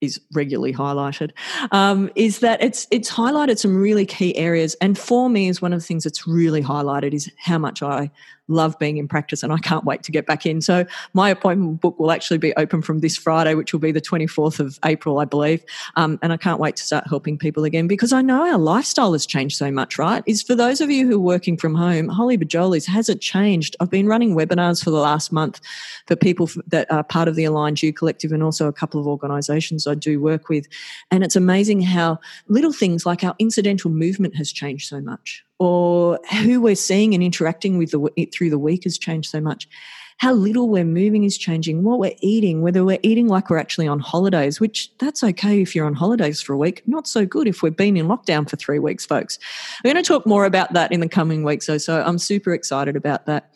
is 0.00 0.20
regularly 0.32 0.72
highlighted 0.72 1.32
um, 1.72 2.10
is 2.14 2.40
that 2.40 2.62
it's 2.62 2.86
it's 2.90 3.10
highlighted 3.10 3.58
some 3.58 3.76
really 3.76 4.06
key 4.06 4.36
areas. 4.36 4.74
And 4.80 4.98
for 4.98 5.28
me 5.28 5.48
is 5.48 5.60
one 5.60 5.72
of 5.72 5.80
the 5.80 5.86
things 5.86 6.04
that's 6.04 6.26
really 6.26 6.62
highlighted 6.62 7.12
is 7.12 7.30
how 7.36 7.58
much 7.58 7.82
i 7.82 8.10
love 8.50 8.78
being 8.78 8.98
in 8.98 9.08
practice 9.08 9.42
and 9.42 9.52
I 9.52 9.58
can't 9.58 9.84
wait 9.84 10.02
to 10.02 10.12
get 10.12 10.26
back 10.26 10.44
in. 10.44 10.60
So 10.60 10.84
my 11.14 11.30
appointment 11.30 11.80
book 11.80 11.98
will 11.98 12.10
actually 12.10 12.38
be 12.38 12.54
open 12.56 12.82
from 12.82 12.98
this 12.98 13.16
Friday, 13.16 13.54
which 13.54 13.72
will 13.72 13.80
be 13.80 13.92
the 13.92 14.00
24th 14.00 14.60
of 14.60 14.78
April, 14.84 15.18
I 15.18 15.24
believe. 15.24 15.64
Um, 15.96 16.18
and 16.22 16.32
I 16.32 16.36
can't 16.36 16.60
wait 16.60 16.76
to 16.76 16.82
start 16.82 17.06
helping 17.06 17.38
people 17.38 17.64
again 17.64 17.86
because 17.86 18.12
I 18.12 18.22
know 18.22 18.46
our 18.50 18.58
lifestyle 18.58 19.12
has 19.12 19.26
changed 19.26 19.56
so 19.56 19.70
much, 19.70 19.98
right? 19.98 20.22
Is 20.26 20.42
for 20.42 20.54
those 20.54 20.80
of 20.80 20.90
you 20.90 21.06
who 21.06 21.16
are 21.16 21.20
working 21.20 21.56
from 21.56 21.74
home, 21.74 22.08
holy 22.08 22.36
bajolis, 22.36 22.86
has 22.86 23.08
it 23.08 23.20
changed? 23.20 23.76
I've 23.80 23.90
been 23.90 24.06
running 24.06 24.34
webinars 24.34 24.82
for 24.82 24.90
the 24.90 24.98
last 24.98 25.32
month 25.32 25.60
for 26.06 26.16
people 26.16 26.50
that 26.66 26.90
are 26.90 27.04
part 27.04 27.28
of 27.28 27.36
the 27.36 27.44
Aligned 27.44 27.82
You 27.82 27.92
Collective 27.92 28.32
and 28.32 28.42
also 28.42 28.66
a 28.66 28.72
couple 28.72 29.00
of 29.00 29.06
organizations 29.06 29.86
I 29.86 29.94
do 29.94 30.20
work 30.20 30.48
with. 30.48 30.66
And 31.10 31.22
it's 31.22 31.36
amazing 31.36 31.82
how 31.82 32.18
little 32.48 32.72
things 32.72 33.06
like 33.06 33.22
our 33.22 33.34
incidental 33.38 33.90
movement 33.90 34.36
has 34.36 34.52
changed 34.52 34.88
so 34.88 35.00
much 35.00 35.44
or 35.60 36.18
who 36.42 36.58
we're 36.60 36.74
seeing 36.74 37.14
and 37.14 37.22
interacting 37.22 37.76
with 37.76 37.90
the, 37.90 38.28
through 38.32 38.48
the 38.48 38.58
week 38.58 38.84
has 38.84 38.98
changed 38.98 39.30
so 39.30 39.40
much. 39.40 39.68
How 40.16 40.32
little 40.32 40.68
we're 40.68 40.84
moving 40.84 41.22
is 41.24 41.38
changing, 41.38 41.82
what 41.82 41.98
we're 41.98 42.16
eating, 42.20 42.62
whether 42.62 42.84
we're 42.84 42.98
eating 43.02 43.26
like 43.28 43.48
we're 43.48 43.58
actually 43.58 43.86
on 43.86 44.00
holidays, 44.00 44.58
which 44.58 44.90
that's 44.98 45.22
okay 45.22 45.60
if 45.60 45.74
you're 45.74 45.86
on 45.86 45.94
holidays 45.94 46.40
for 46.42 46.54
a 46.54 46.58
week. 46.58 46.82
Not 46.86 47.06
so 47.06 47.24
good 47.24 47.46
if 47.46 47.62
we've 47.62 47.76
been 47.76 47.96
in 47.96 48.06
lockdown 48.06 48.48
for 48.48 48.56
three 48.56 48.78
weeks, 48.78 49.04
folks. 49.04 49.38
We're 49.84 49.92
going 49.92 50.02
to 50.02 50.06
talk 50.06 50.26
more 50.26 50.46
about 50.46 50.72
that 50.72 50.92
in 50.92 51.00
the 51.00 51.08
coming 51.08 51.44
weeks, 51.44 51.66
so, 51.66 51.78
so 51.78 52.02
I'm 52.02 52.18
super 52.18 52.52
excited 52.52 52.96
about 52.96 53.26
that. 53.26 53.50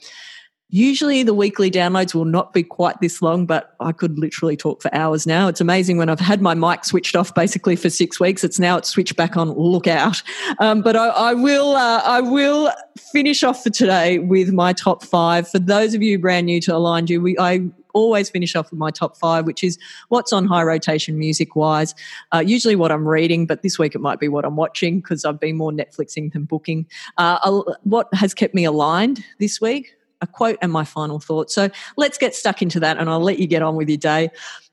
Usually 0.75 1.23
the 1.23 1.35
weekly 1.35 1.71
downloads 1.71 2.17
will 2.17 2.25
not 2.25 2.53
be 2.53 2.65
quite 2.65 3.01
this 3.01 3.23
long, 3.23 3.47
but 3.47 3.77
I 3.79 3.93
could 3.93 4.19
literally 4.19 4.57
talk 4.57 4.83
for 4.83 4.93
hours 4.93 5.25
now. 5.25 5.47
It's 5.47 5.61
amazing 5.61 5.99
when 5.99 6.09
I've 6.09 6.19
had 6.19 6.43
my 6.43 6.55
mic 6.55 6.85
switched 6.85 7.15
off 7.15 7.33
basically 7.33 7.77
for 7.77 7.89
six 7.89 8.19
weeks. 8.19 8.43
It's 8.43 8.59
now 8.59 8.77
it's 8.77 8.89
switched 8.89 9.15
back 9.15 9.37
on. 9.37 9.53
Look 9.53 9.87
out! 9.87 10.21
Um, 10.59 10.83
but 10.83 10.97
I, 10.97 11.11
I 11.11 11.35
will 11.35 11.77
uh, 11.77 12.03
I 12.05 12.21
will 12.21 12.73
finish 12.99 13.45
off 13.45 13.63
for 13.63 13.71
today 13.71 14.19
with 14.19 14.53
my 14.53 14.73
top 14.73 15.05
five. 15.05 15.49
For 15.49 15.61
those 15.61 15.95
of 15.95 16.03
you 16.03 16.19
brand 16.19 16.47
new 16.47 16.61
to 16.63 16.75
Aligned 16.75 17.09
You, 17.09 17.21
we, 17.21 17.39
I 17.39 17.61
always 17.93 18.29
finish 18.29 18.57
off 18.57 18.73
with 18.73 18.79
my 18.81 18.91
top 18.91 19.17
five, 19.17 19.47
which 19.47 19.63
is 19.63 19.79
what's 20.09 20.33
on 20.33 20.45
high 20.45 20.65
rotation 20.65 21.17
music 21.17 21.55
wise. 21.55 21.95
Uh, 22.33 22.43
usually 22.45 22.75
what 22.75 22.91
I'm 22.91 23.07
reading, 23.07 23.47
but 23.47 23.63
this 23.63 23.79
week 23.79 23.95
it 23.95 24.01
might 24.01 24.19
be 24.19 24.27
what 24.27 24.45
I'm 24.45 24.57
watching 24.57 24.99
because 24.99 25.25
I've 25.25 25.39
been 25.39 25.57
more 25.57 25.71
Netflixing 25.71 26.33
than 26.33 26.47
booking. 26.47 26.89
Uh, 27.17 27.63
what 27.85 28.13
has 28.13 28.35
kept 28.35 28.57
me 28.57 28.65
aligned 28.65 29.25
this 29.39 29.61
week? 29.61 29.95
A 30.25 30.27
quote 30.27 30.59
and 30.61 30.73
my 30.73 30.85
final 30.85 31.21
thought. 31.21 31.51
So 31.51 31.71
let's 31.97 32.19
get 32.19 32.35
stuck 32.35 32.61
into 32.63 32.81
that 32.81 32.99
and 32.99 33.09
I'll 33.09 33.21
let 33.21 33.39
you 33.39 33.47
get 33.47 33.63
on 33.63 33.77
with 33.77 33.89
your 33.89 33.99
day. 33.99 34.31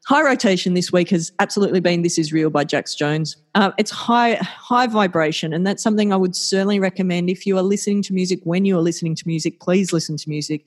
High 0.07 0.23
rotation 0.23 0.73
this 0.73 0.91
week 0.91 1.11
has 1.11 1.31
absolutely 1.37 1.79
been 1.79 2.01
This 2.01 2.17
Is 2.17 2.33
Real 2.33 2.49
by 2.49 2.63
Jax 2.63 2.95
Jones. 2.95 3.37
Uh, 3.53 3.71
it's 3.77 3.91
high 3.91 4.35
high 4.35 4.87
vibration, 4.87 5.53
and 5.53 5.67
that's 5.67 5.83
something 5.83 6.11
I 6.11 6.15
would 6.15 6.35
certainly 6.35 6.79
recommend 6.79 7.29
if 7.29 7.45
you 7.45 7.55
are 7.57 7.61
listening 7.61 8.01
to 8.03 8.13
music. 8.13 8.39
When 8.43 8.65
you 8.65 8.77
are 8.77 8.81
listening 8.81 9.13
to 9.15 9.27
music, 9.27 9.59
please 9.59 9.93
listen 9.93 10.17
to 10.17 10.29
music. 10.29 10.65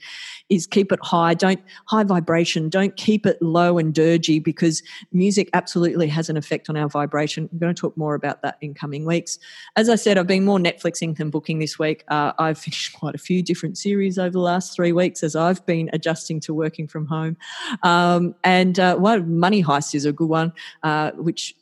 Is 0.50 0.66
keep 0.66 0.92
it 0.92 1.00
high, 1.02 1.34
don't 1.34 1.60
high 1.86 2.04
vibration. 2.04 2.68
Don't 2.68 2.94
keep 2.96 3.26
it 3.26 3.40
low 3.42 3.78
and 3.78 3.92
dirgy 3.92 4.42
because 4.42 4.82
music 5.12 5.48
absolutely 5.52 6.06
has 6.08 6.28
an 6.28 6.36
effect 6.36 6.68
on 6.68 6.76
our 6.76 6.88
vibration. 6.88 7.48
I'm 7.50 7.58
going 7.58 7.74
to 7.74 7.80
talk 7.80 7.96
more 7.96 8.14
about 8.14 8.42
that 8.42 8.58
in 8.60 8.72
coming 8.74 9.04
weeks. 9.04 9.38
As 9.74 9.88
I 9.88 9.96
said, 9.96 10.16
I've 10.16 10.26
been 10.28 10.44
more 10.44 10.58
Netflixing 10.58 11.16
than 11.16 11.30
booking 11.30 11.58
this 11.58 11.76
week. 11.76 12.04
Uh, 12.06 12.32
I've 12.38 12.58
finished 12.64 12.92
quite 12.92 13.14
a 13.14 13.18
few 13.18 13.42
different 13.42 13.78
series 13.78 14.16
over 14.16 14.30
the 14.30 14.38
last 14.38 14.76
three 14.76 14.92
weeks 14.92 15.24
as 15.24 15.34
I've 15.34 15.64
been 15.66 15.90
adjusting 15.92 16.38
to 16.40 16.54
working 16.54 16.86
from 16.86 17.06
home. 17.06 17.36
Um, 17.82 18.34
and 18.44 18.78
uh, 18.78 18.96
one 18.96 19.23
Money 19.24 19.62
Heist 19.62 19.94
is 19.94 20.04
a 20.04 20.12
good 20.12 20.28
one, 20.28 20.52
uh, 20.82 21.12
which 21.12 21.54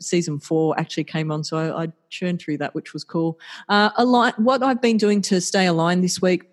season 0.00 0.38
four 0.38 0.78
actually 0.78 1.04
came 1.04 1.30
on, 1.30 1.44
so 1.44 1.56
I, 1.56 1.84
I 1.84 1.92
churned 2.10 2.40
through 2.40 2.58
that, 2.58 2.74
which 2.74 2.92
was 2.92 3.04
cool. 3.04 3.38
Uh, 3.68 3.90
align, 3.96 4.32
what 4.36 4.62
I've 4.62 4.82
been 4.82 4.96
doing 4.96 5.22
to 5.22 5.40
stay 5.40 5.66
aligned 5.66 6.04
this 6.04 6.20
week 6.20 6.44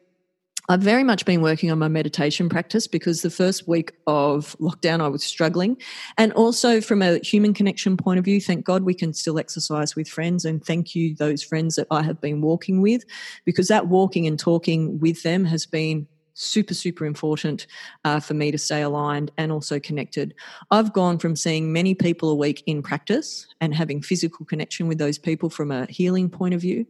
I've 0.70 0.82
very 0.82 1.04
much 1.04 1.26
been 1.26 1.42
working 1.42 1.72
on 1.72 1.80
my 1.80 1.88
meditation 1.88 2.48
practice 2.48 2.86
because 2.86 3.24
the 3.24 3.32
first 3.32 3.68
week 3.68 3.94
of 4.06 4.56
lockdown 4.60 5.02
I 5.02 5.08
was 5.08 5.24
struggling. 5.24 5.78
And 6.16 6.32
also 6.34 6.80
from 6.80 7.02
a 7.02 7.18
human 7.18 7.56
connection 7.56 7.98
point 7.98 8.20
of 8.20 8.26
view, 8.26 8.40
thank 8.40 8.66
God 8.66 8.84
we 8.84 8.94
can 8.94 9.12
still 9.12 9.40
exercise 9.40 9.96
with 9.96 10.08
friends 10.08 10.46
and 10.46 10.64
thank 10.64 10.94
you 10.94 11.16
those 11.16 11.42
friends 11.42 11.76
that 11.76 11.88
I 11.90 12.04
have 12.04 12.22
been 12.22 12.42
walking 12.42 12.82
with 12.82 13.04
because 13.46 13.68
that 13.70 13.88
walking 13.88 14.28
and 14.28 14.38
talking 14.38 15.00
with 15.00 15.24
them 15.24 15.44
has 15.46 15.66
been 15.66 16.08
super, 16.40 16.74
super 16.74 17.06
important 17.06 17.68
uh, 18.06 18.20
for 18.20 18.34
me 18.34 18.50
to 18.50 18.58
stay 18.58 18.82
aligned 18.82 19.30
and 19.38 19.52
also 19.52 19.80
connected. 19.80 20.34
I've 20.72 20.94
gone 20.94 21.20
from 21.20 21.36
seeing 21.36 21.74
many 21.74 21.94
people 21.94 22.30
a 22.30 22.36
week 22.36 22.64
in 22.66 22.82
practice 22.82 23.46
and 23.60 23.76
having 23.76 24.02
physical 24.02 24.46
connection 24.46 24.88
with 24.88 24.98
those 24.98 25.18
people 25.18 25.50
from 25.50 25.70
a 25.70 25.86
healing 25.88 26.30
point 26.30 26.54
of 26.54 26.62
view 26.62 26.86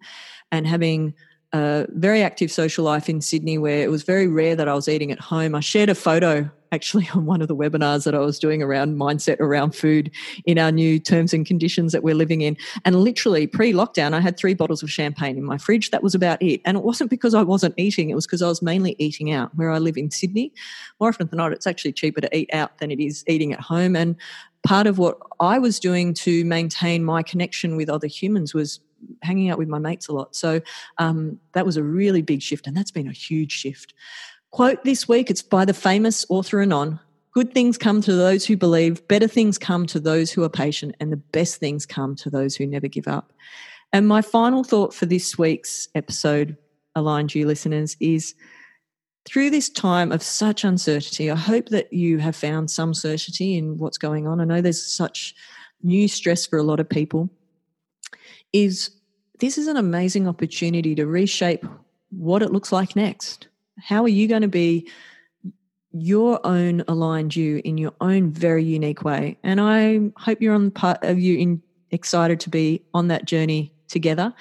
and 0.52 0.68
having 0.68 1.14
a 1.54 1.88
very 1.90 2.22
active 2.22 2.52
social 2.52 2.86
life 2.86 3.10
in 3.10 3.22
Sydney 3.22 3.58
where 3.58 3.82
it 3.82 3.90
was 3.90 4.04
very 4.04 4.28
rare 4.28 4.56
that 4.56 4.68
I 4.68 4.74
was 4.74 4.88
eating 4.88 5.12
at 5.12 5.20
home. 5.20 5.56
I 5.56 5.62
shared 5.62 5.90
a 5.90 5.96
photo 5.96 6.50
actually 6.72 7.10
on 7.16 7.26
one 7.26 7.42
of 7.42 7.48
the 7.48 7.56
webinars 7.56 8.06
that 8.06 8.14
I 8.14 8.20
was 8.20 8.38
doing 8.38 8.62
around 8.62 8.98
mindset 8.98 9.40
around 9.40 9.76
food 9.76 10.12
in 10.46 10.60
our 10.60 10.72
new 10.72 11.00
terms 11.00 11.34
and 11.34 11.46
conditions 11.46 11.92
that 11.92 12.04
we're 12.04 12.16
living 12.16 12.42
in. 12.42 12.58
And 12.86 12.98
literally 12.98 13.48
pre 13.48 13.74
lockdown, 13.74 14.14
I 14.14 14.20
had 14.20 14.38
three 14.38 14.54
bottles 14.54 14.84
of 14.84 14.92
champagne 14.92 15.38
in 15.38 15.44
my 15.44 15.58
fridge. 15.58 15.90
That 15.92 16.04
was 16.04 16.14
about 16.14 16.42
it. 16.42 16.62
And 16.66 16.78
it 16.78 16.84
wasn't 16.84 17.10
because 17.10 17.34
I 17.34 17.42
wasn't 17.42 17.74
eating, 17.78 18.10
it 18.10 18.16
was 18.16 18.28
because 18.28 18.42
I 18.42 18.48
was 18.48 18.62
mainly 18.62 18.96
eating 19.00 19.32
out. 19.32 19.56
Where 19.56 19.72
I 19.72 19.80
live 19.80 19.98
in 19.98 20.12
Sydney, 20.12 20.54
more 21.00 21.10
often 21.10 21.28
than 21.28 21.38
not, 21.38 21.54
it's 21.54 21.68
actually 21.68 21.94
cheaper 21.94 22.22
to 22.22 22.38
eat 22.38 22.50
out 22.54 22.78
than 22.78 22.92
it 22.92 23.00
is 23.00 23.24
eating 23.28 23.54
at 23.54 23.60
home. 23.60 23.96
And 23.96 24.16
part 24.64 24.88
of 24.88 24.98
what 24.98 25.18
I 25.40 25.58
was 25.58 25.80
doing 25.80 26.14
to 26.16 26.44
maintain 26.46 27.04
my 27.04 27.24
connection 27.24 27.76
with 27.76 27.90
other 27.90 28.08
humans 28.08 28.54
was 28.54 28.80
hanging 29.22 29.50
out 29.50 29.58
with 29.58 29.68
my 29.68 29.80
mates 29.80 30.08
a 30.08 30.14
lot. 30.14 30.36
So 30.36 30.62
um, 30.98 31.40
that 31.54 31.66
was 31.66 31.78
a 31.78 31.84
really 31.84 32.22
big 32.22 32.42
shift, 32.42 32.68
and 32.68 32.76
that's 32.76 32.92
been 32.92 33.08
a 33.08 33.14
huge 33.14 33.52
shift. 33.52 33.94
Quote 34.52 34.84
this 34.84 35.08
week 35.08 35.30
it's 35.30 35.42
by 35.42 35.66
the 35.66 35.74
famous 35.74 36.26
author 36.30 36.62
Anon 36.62 37.00
Good 37.32 37.54
things 37.54 37.78
come 37.78 38.02
to 38.02 38.14
those 38.14 38.46
who 38.46 38.58
believe, 38.58 39.08
better 39.08 39.28
things 39.28 39.58
come 39.60 39.86
to 39.88 40.00
those 40.00 40.32
who 40.32 40.44
are 40.44 40.50
patient, 40.50 40.96
and 41.00 41.12
the 41.12 41.18
best 41.18 41.58
things 41.58 41.86
come 41.86 42.16
to 42.18 42.30
those 42.30 42.56
who 42.56 42.66
never 42.66 42.88
give 42.88 43.08
up. 43.08 43.32
And 43.94 44.08
my 44.08 44.22
final 44.22 44.64
thought 44.64 44.94
for 44.94 45.06
this 45.06 45.38
week's 45.38 45.88
episode, 45.94 46.58
aligned 46.96 47.36
you 47.36 47.46
listeners, 47.46 47.96
is 48.00 48.34
through 49.26 49.52
this 49.52 49.70
time 49.70 50.12
of 50.12 50.24
such 50.24 50.64
uncertainty, 50.64 51.30
I 51.30 51.36
hope 51.36 51.70
that 51.70 51.94
you 51.94 52.18
have 52.18 52.36
found 52.36 52.72
some 52.72 52.94
certainty 52.94 53.58
in 53.58 53.78
what's 53.78 53.98
going 53.98 54.28
on. 54.28 54.42
I 54.42 54.46
know 54.46 54.62
there's 54.62 54.84
such 54.84 55.36
new 55.84 56.08
stress 56.08 56.48
for 56.48 56.58
a 56.58 56.64
lot 56.64 56.80
of 56.80 56.90
people. 56.90 57.30
Is 58.54 58.92
this 59.40 59.58
is 59.58 59.68
an 59.68 59.78
amazing 59.78 60.28
opportunity 60.28 60.96
to 60.96 61.06
reshape 61.06 61.66
what 62.10 62.42
it 62.42 62.52
looks 62.52 62.72
like 62.72 62.96
next. 62.96 63.48
How 63.80 64.04
are 64.04 64.10
you 64.10 64.28
going 64.28 64.42
to 64.42 64.48
be 64.48 64.90
your 65.92 66.46
own 66.46 66.84
aligned 66.88 67.36
you 67.36 67.62
in 67.64 67.78
your 67.78 67.94
own 68.02 68.32
very 68.32 68.64
unique 68.64 69.04
way? 69.04 69.38
And 69.44 69.62
I 69.62 70.12
hope 70.18 70.42
you're 70.42 70.54
on 70.54 70.66
the 70.66 70.72
part 70.72 71.04
of 71.04 71.20
you 71.20 71.38
in 71.38 71.62
excited 71.92 72.40
to 72.42 72.50
be 72.50 72.84
on 72.94 73.08
that 73.08 73.26
journey 73.26 73.74
together. 73.88 74.34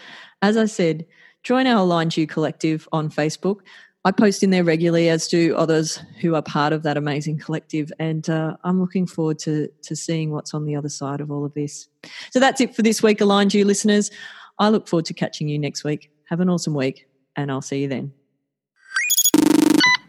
As 0.42 0.56
I 0.56 0.66
said, 0.66 1.06
join 1.42 1.66
our 1.66 1.78
Aligned 1.78 2.16
You 2.16 2.26
collective 2.26 2.88
on 2.92 3.10
Facebook. 3.10 3.60
I 4.04 4.12
post 4.12 4.42
in 4.42 4.50
there 4.50 4.64
regularly, 4.64 5.08
as 5.08 5.26
do 5.26 5.56
others 5.56 6.00
who 6.20 6.34
are 6.34 6.42
part 6.42 6.72
of 6.72 6.82
that 6.84 6.96
amazing 6.96 7.38
collective. 7.38 7.92
And 7.98 8.28
uh, 8.30 8.56
I'm 8.64 8.80
looking 8.80 9.06
forward 9.06 9.38
to, 9.40 9.68
to 9.82 9.96
seeing 9.96 10.30
what's 10.30 10.54
on 10.54 10.64
the 10.66 10.76
other 10.76 10.88
side 10.88 11.20
of 11.20 11.30
all 11.30 11.44
of 11.44 11.52
this. 11.54 11.88
So 12.30 12.38
that's 12.38 12.60
it 12.60 12.74
for 12.74 12.82
this 12.82 13.02
week, 13.02 13.20
Aligned 13.20 13.54
You 13.54 13.64
listeners. 13.64 14.10
I 14.58 14.68
look 14.70 14.88
forward 14.88 15.04
to 15.06 15.14
catching 15.14 15.48
you 15.48 15.58
next 15.58 15.84
week. 15.84 16.10
Have 16.28 16.40
an 16.40 16.48
awesome 16.48 16.74
week, 16.74 17.08
and 17.36 17.50
I'll 17.50 17.62
see 17.62 17.82
you 17.82 17.88
then. 17.88 18.12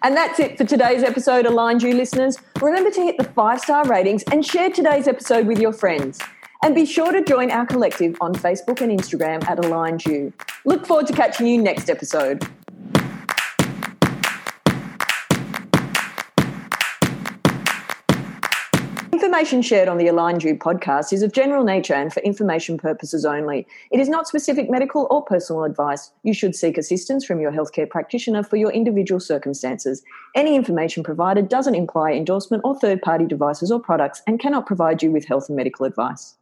And 0.01 0.15
that's 0.15 0.39
it 0.39 0.57
for 0.57 0.63
today's 0.63 1.03
episode, 1.03 1.45
Aligned 1.45 1.83
You 1.83 1.93
listeners. 1.93 2.37
Remember 2.61 2.91
to 2.91 3.01
hit 3.01 3.17
the 3.17 3.25
five 3.25 3.59
star 3.59 3.85
ratings 3.85 4.23
and 4.31 4.45
share 4.45 4.69
today's 4.69 5.07
episode 5.07 5.45
with 5.45 5.59
your 5.59 5.73
friends. 5.73 6.19
And 6.63 6.75
be 6.75 6.85
sure 6.85 7.11
to 7.11 7.23
join 7.23 7.51
our 7.51 7.65
collective 7.65 8.17
on 8.21 8.33
Facebook 8.33 8.81
and 8.81 8.97
Instagram 8.97 9.47
at 9.47 9.63
Aligned 9.63 10.05
You. 10.05 10.33
Look 10.65 10.85
forward 10.85 11.07
to 11.07 11.13
catching 11.13 11.47
you 11.47 11.61
next 11.61 11.89
episode. 11.89 12.45
Information 19.29 19.61
shared 19.61 19.87
on 19.87 19.99
the 19.99 20.07
Aligned 20.07 20.43
You 20.43 20.55
podcast 20.55 21.13
is 21.13 21.21
of 21.21 21.33
general 21.33 21.63
nature 21.63 21.93
and 21.93 22.11
for 22.11 22.19
information 22.21 22.79
purposes 22.79 23.25
only. 23.25 23.67
It 23.91 23.99
is 23.99 24.09
not 24.09 24.27
specific 24.27 24.71
medical 24.71 25.05
or 25.11 25.23
personal 25.23 25.65
advice. 25.65 26.11
You 26.23 26.33
should 26.33 26.55
seek 26.55 26.79
assistance 26.79 27.23
from 27.23 27.39
your 27.39 27.51
healthcare 27.51 27.87
practitioner 27.87 28.41
for 28.41 28.55
your 28.55 28.71
individual 28.71 29.19
circumstances. 29.19 30.01
Any 30.35 30.55
information 30.55 31.03
provided 31.03 31.47
doesn't 31.47 31.75
imply 31.75 32.13
endorsement 32.13 32.63
or 32.65 32.79
third 32.79 33.03
party 33.03 33.27
devices 33.27 33.71
or 33.71 33.79
products 33.79 34.23
and 34.25 34.39
cannot 34.39 34.65
provide 34.65 35.03
you 35.03 35.11
with 35.11 35.27
health 35.27 35.47
and 35.47 35.55
medical 35.55 35.85
advice. 35.85 36.38